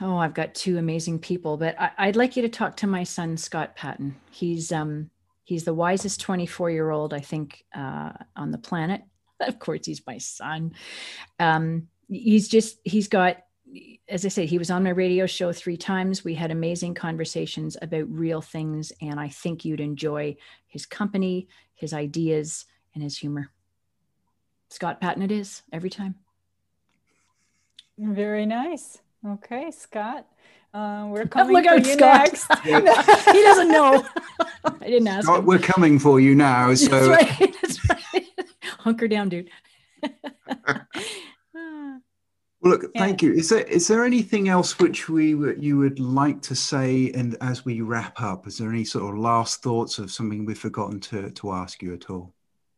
oh, 0.00 0.18
I've 0.18 0.34
got 0.34 0.54
two 0.54 0.78
amazing 0.78 1.18
people, 1.18 1.56
but 1.56 1.74
I, 1.78 2.06
would 2.06 2.16
like 2.16 2.36
you 2.36 2.42
to 2.42 2.48
talk 2.48 2.76
to 2.76 2.86
my 2.86 3.02
son 3.02 3.36
Scott 3.36 3.74
Patton. 3.74 4.14
He's 4.30 4.70
um 4.70 5.10
he's 5.42 5.64
the 5.64 5.74
wisest 5.74 6.20
24 6.20 6.70
year 6.70 6.90
old 6.90 7.12
I 7.12 7.20
think 7.20 7.64
uh, 7.74 8.12
on 8.36 8.52
the 8.52 8.58
planet. 8.58 9.02
Of 9.40 9.58
course, 9.58 9.86
he's 9.86 10.06
my 10.06 10.18
son. 10.18 10.74
Um, 11.38 11.88
he's 12.10 12.46
just 12.46 12.78
he's 12.84 13.08
got 13.08 13.38
as 14.08 14.24
I 14.24 14.28
said, 14.28 14.48
he 14.48 14.58
was 14.58 14.70
on 14.70 14.82
my 14.84 14.90
radio 14.90 15.26
show 15.26 15.52
three 15.52 15.76
times. 15.76 16.24
We 16.24 16.34
had 16.34 16.50
amazing 16.50 16.94
conversations 16.94 17.76
about 17.80 18.10
real 18.10 18.40
things, 18.40 18.92
and 19.00 19.20
I 19.20 19.28
think 19.28 19.64
you'd 19.64 19.80
enjoy 19.80 20.36
his 20.66 20.86
company, 20.86 21.48
his 21.74 21.92
ideas, 21.92 22.66
and 22.94 23.02
his 23.02 23.18
humor. 23.18 23.50
Scott 24.68 25.00
Patton, 25.00 25.22
it 25.22 25.32
is 25.32 25.62
every 25.72 25.90
time. 25.90 26.14
Very 27.98 28.46
nice. 28.46 28.98
Okay, 29.26 29.70
Scott. 29.70 30.26
Uh, 30.72 31.06
we're 31.08 31.26
coming 31.28 31.54
Look 31.54 31.64
for 31.64 31.70
out, 31.72 31.86
you 31.86 31.92
Scott. 31.94 32.28
next. 32.30 32.46
he 32.64 33.42
doesn't 33.42 33.68
know. 33.68 34.04
I 34.64 34.86
didn't 34.86 35.08
ask. 35.08 35.24
Scott, 35.24 35.40
him. 35.40 35.46
we're 35.46 35.58
coming 35.58 35.98
for 35.98 36.20
you 36.20 36.34
now. 36.34 36.74
So 36.74 36.88
that's 36.88 37.40
right. 37.40 37.56
That's 37.60 37.88
right. 37.88 38.26
Hunker 38.78 39.08
down, 39.08 39.28
dude. 39.28 39.50
Well, 42.60 42.72
look, 42.72 42.92
thank 42.94 43.22
you. 43.22 43.32
Is 43.32 43.48
there 43.48 43.62
is 43.62 43.88
there 43.88 44.04
anything 44.04 44.48
else 44.50 44.78
which 44.78 45.08
we 45.08 45.30
you 45.58 45.78
would 45.78 45.98
like 45.98 46.42
to 46.42 46.54
say, 46.54 47.10
and 47.14 47.36
as 47.40 47.64
we 47.64 47.80
wrap 47.80 48.20
up, 48.20 48.46
is 48.46 48.58
there 48.58 48.68
any 48.70 48.84
sort 48.84 49.14
of 49.14 49.18
last 49.18 49.62
thoughts 49.62 49.98
of 49.98 50.10
something 50.10 50.44
we've 50.44 50.58
forgotten 50.58 51.00
to 51.00 51.30
to 51.30 51.52
ask 51.52 51.82
you 51.82 51.94
at 51.94 52.10
all? 52.10 52.34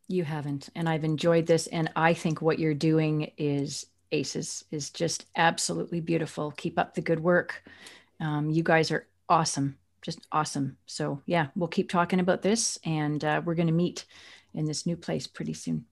You 0.06 0.22
haven't, 0.24 0.68
and 0.76 0.88
I've 0.88 1.04
enjoyed 1.04 1.46
this, 1.46 1.66
and 1.66 1.90
I 1.96 2.14
think 2.14 2.40
what 2.40 2.60
you're 2.60 2.74
doing 2.74 3.32
is 3.36 3.86
aces 4.12 4.64
is 4.70 4.90
just 4.90 5.26
absolutely 5.34 6.00
beautiful. 6.00 6.52
Keep 6.52 6.78
up 6.78 6.94
the 6.94 7.00
good 7.00 7.20
work. 7.20 7.64
Um, 8.20 8.50
you 8.50 8.62
guys 8.62 8.92
are 8.92 9.08
awesome, 9.28 9.78
just 10.00 10.20
awesome. 10.30 10.76
So 10.86 11.22
yeah, 11.26 11.48
we'll 11.56 11.66
keep 11.68 11.90
talking 11.90 12.20
about 12.20 12.42
this, 12.42 12.78
and 12.84 13.24
uh, 13.24 13.42
we're 13.44 13.56
going 13.56 13.66
to 13.66 13.72
meet 13.72 14.04
in 14.54 14.64
this 14.64 14.86
new 14.86 14.96
place 14.96 15.26
pretty 15.26 15.54
soon. 15.54 15.86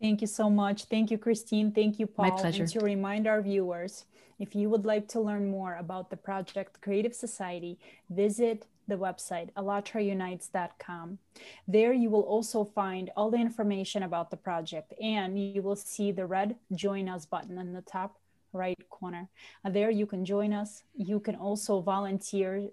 Thank 0.00 0.20
you 0.20 0.26
so 0.26 0.48
much. 0.48 0.84
Thank 0.84 1.10
you, 1.10 1.18
Christine. 1.18 1.72
Thank 1.72 1.98
you, 1.98 2.06
Paul. 2.06 2.30
My 2.30 2.40
pleasure. 2.40 2.62
And 2.62 2.72
to 2.72 2.80
remind 2.80 3.26
our 3.26 3.42
viewers, 3.42 4.04
if 4.38 4.54
you 4.54 4.70
would 4.70 4.84
like 4.84 5.08
to 5.08 5.20
learn 5.20 5.50
more 5.50 5.74
about 5.76 6.10
the 6.10 6.16
project 6.16 6.80
Creative 6.80 7.14
Society, 7.14 7.78
visit 8.08 8.66
the 8.86 8.96
website 8.96 9.52
allatraunites.com. 9.54 11.18
There 11.66 11.92
you 11.92 12.10
will 12.10 12.22
also 12.22 12.64
find 12.64 13.10
all 13.16 13.30
the 13.30 13.38
information 13.38 14.02
about 14.02 14.30
the 14.30 14.36
project 14.36 14.94
and 15.00 15.38
you 15.38 15.60
will 15.62 15.76
see 15.76 16.10
the 16.10 16.26
red 16.26 16.56
join 16.74 17.08
us 17.08 17.26
button 17.26 17.58
in 17.58 17.74
the 17.74 17.82
top 17.82 18.18
right 18.54 18.78
corner. 18.88 19.28
there 19.64 19.90
you 19.90 20.06
can 20.06 20.24
join 20.24 20.52
us. 20.54 20.84
You 20.94 21.20
can 21.20 21.34
also 21.34 21.80
volunteer 21.80 22.68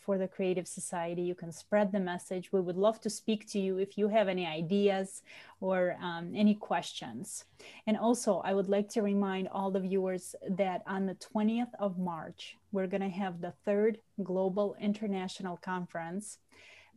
for 0.00 0.18
the 0.18 0.28
Creative 0.28 0.66
Society. 0.66 1.22
You 1.22 1.34
can 1.34 1.52
spread 1.52 1.92
the 1.92 2.00
message. 2.00 2.52
We 2.52 2.60
would 2.60 2.76
love 2.76 3.00
to 3.02 3.10
speak 3.10 3.48
to 3.50 3.58
you 3.58 3.78
if 3.78 3.96
you 3.98 4.08
have 4.08 4.28
any 4.28 4.46
ideas 4.46 5.22
or 5.60 5.96
um, 6.00 6.32
any 6.34 6.54
questions. 6.54 7.44
And 7.86 7.96
also, 7.96 8.40
I 8.44 8.54
would 8.54 8.68
like 8.68 8.88
to 8.90 9.02
remind 9.02 9.48
all 9.48 9.70
the 9.70 9.80
viewers 9.80 10.34
that 10.48 10.82
on 10.86 11.06
the 11.06 11.14
20th 11.14 11.74
of 11.78 11.98
March, 11.98 12.56
we're 12.72 12.86
going 12.86 13.02
to 13.02 13.08
have 13.08 13.40
the 13.40 13.54
third 13.64 13.98
Global 14.22 14.76
International 14.80 15.56
Conference 15.56 16.38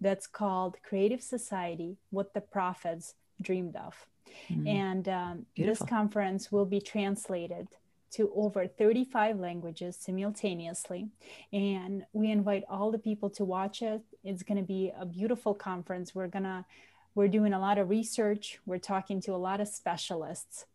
that's 0.02 0.28
called 0.28 0.78
Creative 0.84 1.22
Society 1.22 1.98
What 2.10 2.34
the 2.34 2.42
Prophets 2.42 3.16
Dreamed 3.42 3.76
of. 3.76 4.06
Mm-hmm. 4.50 4.68
And 4.68 5.10
um, 5.10 5.46
this 5.58 5.80
conference 5.80 6.52
will 6.52 6.66
be 6.66 6.80
translated 6.80 7.68
to 8.12 8.32
over 8.36 8.68
35 8.68 9.40
languages 9.40 9.98
simultaneously. 10.00 11.08
And 11.54 12.06
we 12.14 12.32
invite 12.32 12.64
all 12.70 12.92
the 12.92 12.98
people 12.98 13.30
to 13.32 13.46
watch 13.46 13.82
it. 13.82 14.02
It's 14.24 14.44
going 14.44 14.58
to 14.58 14.64
be 14.64 14.92
a 15.00 15.06
beautiful 15.06 15.54
conference. 15.54 16.16
We're 16.16 16.28
going 16.28 16.44
to 16.44 16.66
we're 17.16 17.28
doing 17.28 17.54
a 17.54 17.60
lot 17.60 17.78
of 17.78 17.90
research. 17.90 18.60
We're 18.66 18.78
talking 18.78 19.20
to 19.22 19.34
a 19.34 19.38
lot 19.38 19.60
of 19.60 19.68
specialists. 19.68 20.66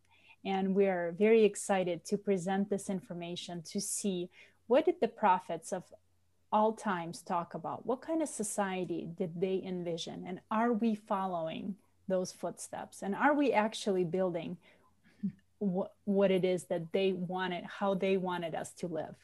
And 0.43 0.75
we're 0.75 1.15
very 1.17 1.43
excited 1.43 2.05
to 2.05 2.17
present 2.17 2.69
this 2.69 2.89
information 2.89 3.63
to 3.63 3.81
see 3.81 4.29
what 4.67 4.85
did 4.85 4.99
the 5.01 5.07
prophets 5.07 5.71
of 5.73 5.83
all 6.51 6.73
times 6.73 7.21
talk 7.21 7.53
about? 7.53 7.85
What 7.85 8.01
kind 8.01 8.21
of 8.21 8.29
society 8.29 9.07
did 9.17 9.41
they 9.41 9.61
envision? 9.65 10.23
And 10.25 10.39
are 10.51 10.71
we 10.71 10.95
following 10.95 11.75
those 12.07 12.31
footsteps? 12.31 13.01
And 13.01 13.15
are 13.15 13.33
we 13.33 13.51
actually 13.51 14.03
building 14.03 14.57
what, 15.59 15.93
what 16.05 16.31
it 16.31 16.45
is 16.45 16.65
that 16.65 16.91
they 16.91 17.13
wanted, 17.13 17.63
how 17.65 17.93
they 17.93 18.17
wanted 18.17 18.55
us 18.55 18.71
to 18.73 18.87
live? 18.87 19.15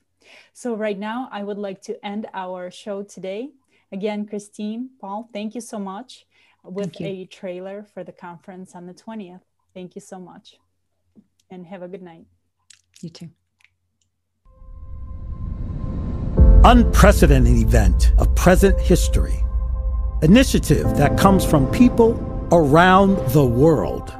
So, 0.54 0.76
right 0.76 0.98
now, 0.98 1.30
I 1.32 1.44
would 1.44 1.58
like 1.58 1.82
to 1.84 2.06
end 2.06 2.28
our 2.34 2.70
show 2.70 3.04
today. 3.04 3.50
Again, 3.92 4.26
Christine, 4.26 4.92
Paul, 5.00 5.30
thank 5.34 5.56
you 5.56 5.62
so 5.62 5.80
much 5.80 6.26
with 6.64 7.00
a 7.02 7.26
trailer 7.26 7.84
for 7.94 8.04
the 8.04 8.12
conference 8.12 8.76
on 8.76 8.86
the 8.86 8.94
20th. 8.94 9.42
Thank 9.74 9.96
you 9.96 10.02
so 10.02 10.20
much. 10.20 10.58
And 11.50 11.66
have 11.66 11.82
a 11.82 11.88
good 11.88 12.04
night. 12.04 12.26
You 13.02 13.10
too. 13.10 13.30
unprecedented 16.64 17.58
event 17.58 18.14
of 18.20 18.34
present 18.36 18.80
history. 18.80 19.44
Initiative 20.22 20.96
that 20.96 21.18
comes 21.18 21.44
from 21.44 21.66
people 21.72 22.12
around 22.52 23.18
the 23.30 23.44
world. 23.44 24.14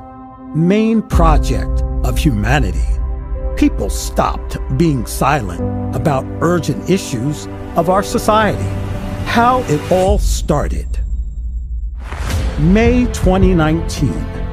Main 0.56 1.04
project 1.04 1.84
of 2.12 2.18
humanity. 2.18 2.86
People 3.56 3.90
stopped 3.90 4.58
being 4.78 5.06
silent 5.06 5.96
about 5.96 6.26
urgent 6.42 6.90
issues 6.90 7.48
of 7.78 7.90
our 7.90 8.04
society. 8.04 8.70
How 9.26 9.64
it 9.70 9.80
all 9.90 10.18
started. 10.18 11.00
May 12.60 13.06
2019, 13.14 14.12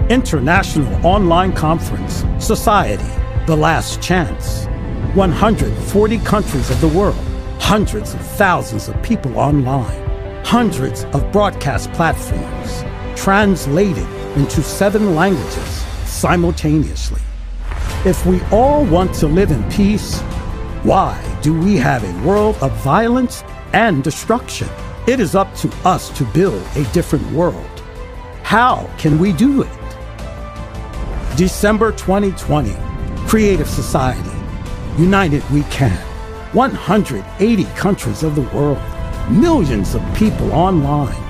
International 0.08 1.04
Online 1.04 1.52
Conference, 1.52 2.24
Society, 2.38 3.10
The 3.48 3.56
Last 3.56 4.00
Chance. 4.00 4.66
140 5.16 6.18
countries 6.18 6.70
of 6.70 6.80
the 6.80 6.88
world 6.88 7.24
hundreds 7.58 8.14
of 8.14 8.20
thousands 8.20 8.88
of 8.88 9.02
people 9.02 9.36
online, 9.36 10.44
hundreds 10.44 11.04
of 11.06 11.32
broadcast 11.32 11.92
platforms, 11.92 12.84
translated 13.20 14.08
into 14.36 14.62
seven 14.62 15.16
languages 15.16 15.84
simultaneously. 16.06 17.20
If 18.08 18.24
we 18.24 18.40
all 18.44 18.86
want 18.86 19.12
to 19.16 19.26
live 19.26 19.50
in 19.50 19.62
peace, 19.70 20.18
why 20.82 21.22
do 21.42 21.52
we 21.52 21.76
have 21.76 22.02
a 22.02 22.26
world 22.26 22.56
of 22.62 22.72
violence 22.78 23.44
and 23.74 24.02
destruction? 24.02 24.66
It 25.06 25.20
is 25.20 25.34
up 25.34 25.54
to 25.56 25.70
us 25.84 26.08
to 26.16 26.24
build 26.24 26.66
a 26.74 26.84
different 26.94 27.30
world. 27.32 27.82
How 28.42 28.90
can 28.96 29.18
we 29.18 29.34
do 29.34 29.60
it? 29.60 29.68
December 31.36 31.92
2020, 31.92 32.74
Creative 33.28 33.68
Society. 33.68 34.38
United 34.96 35.44
we 35.50 35.64
can. 35.64 35.98
180 36.54 37.64
countries 37.76 38.22
of 38.22 38.34
the 38.36 38.56
world, 38.56 38.80
millions 39.30 39.94
of 39.94 40.02
people 40.14 40.50
online, 40.54 41.22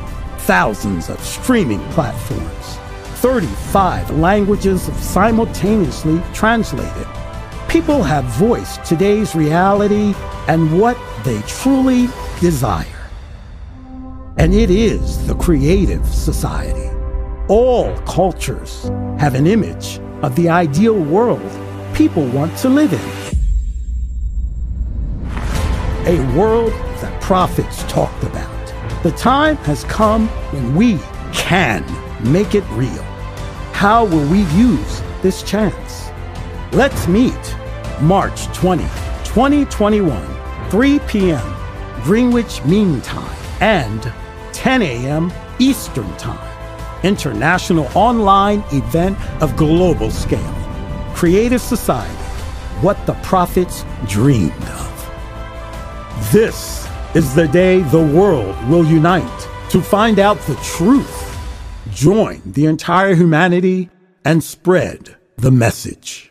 thousands 0.43 1.11
of 1.11 1.19
streaming 1.25 1.81
platforms, 1.91 2.79
35 3.21 4.11
languages 4.19 4.83
simultaneously 5.03 6.23
translated. 6.33 7.07
People 7.69 8.03
have 8.03 8.25
voiced 8.25 8.85
today's 8.85 9.35
reality 9.35 10.15
and 10.47 10.79
what 10.81 10.97
they 11.25 11.41
truly 11.43 12.09
desire. 12.41 12.87
And 14.37 14.55
it 14.55 14.71
is 14.71 15.27
the 15.27 15.35
creative 15.35 16.07
society. 16.07 16.89
All 17.49 17.97
cultures 18.03 18.85
have 19.19 19.35
an 19.35 19.47
image 19.47 19.99
of 20.23 20.37
the 20.37 20.49
ideal 20.49 20.99
world 20.99 21.43
people 21.95 22.25
want 22.27 22.57
to 22.59 22.69
live 22.69 22.93
in 22.93 23.01
a 26.09 26.39
world 26.39 26.73
that 27.03 27.21
prophets 27.21 27.83
talked 27.83 28.23
about. 28.23 29.03
The 29.03 29.11
time 29.13 29.57
has 29.59 29.85
come 29.85 30.29
when 30.53 30.75
we 30.75 30.99
can 31.35 31.85
make 32.33 32.55
it 32.55 32.65
real. 32.71 33.08
How 33.79 34.05
will 34.05 34.29
we 34.29 34.41
use 34.57 35.03
this 35.23 35.45
chance? 35.45 36.11
Let's 36.73 37.07
meet 37.07 37.57
March 38.01 38.47
20, 38.47 38.83
2021, 39.23 40.69
3 40.69 40.99
p.m. 41.07 41.57
Greenwich 42.03 42.64
Mean 42.64 43.01
Time 43.03 43.37
and 43.61 44.12
10 44.53 44.83
a.m. 44.83 45.33
Eastern 45.61 46.12
Time. 46.17 46.45
International 47.05 47.88
online 47.95 48.64
event 48.73 49.17
of 49.41 49.57
global 49.57 50.11
scale. 50.11 50.55
Creative 51.14 51.61
Society, 51.61 52.12
what 52.83 52.99
the 53.07 53.14
prophets 53.23 53.85
dreamed 54.09 54.51
of. 54.51 56.33
This 56.33 56.88
is 57.14 57.33
the 57.33 57.47
day 57.47 57.83
the 57.83 58.05
world 58.05 58.57
will 58.69 58.85
unite 58.85 59.49
to 59.71 59.81
find 59.81 60.19
out 60.19 60.37
the 60.49 60.57
truth, 60.64 61.28
join 61.99 62.41
the 62.47 62.67
entire 62.67 63.15
humanity, 63.17 63.91
and 64.25 64.45
spread 64.45 65.17
the 65.37 65.51
message. 65.51 66.28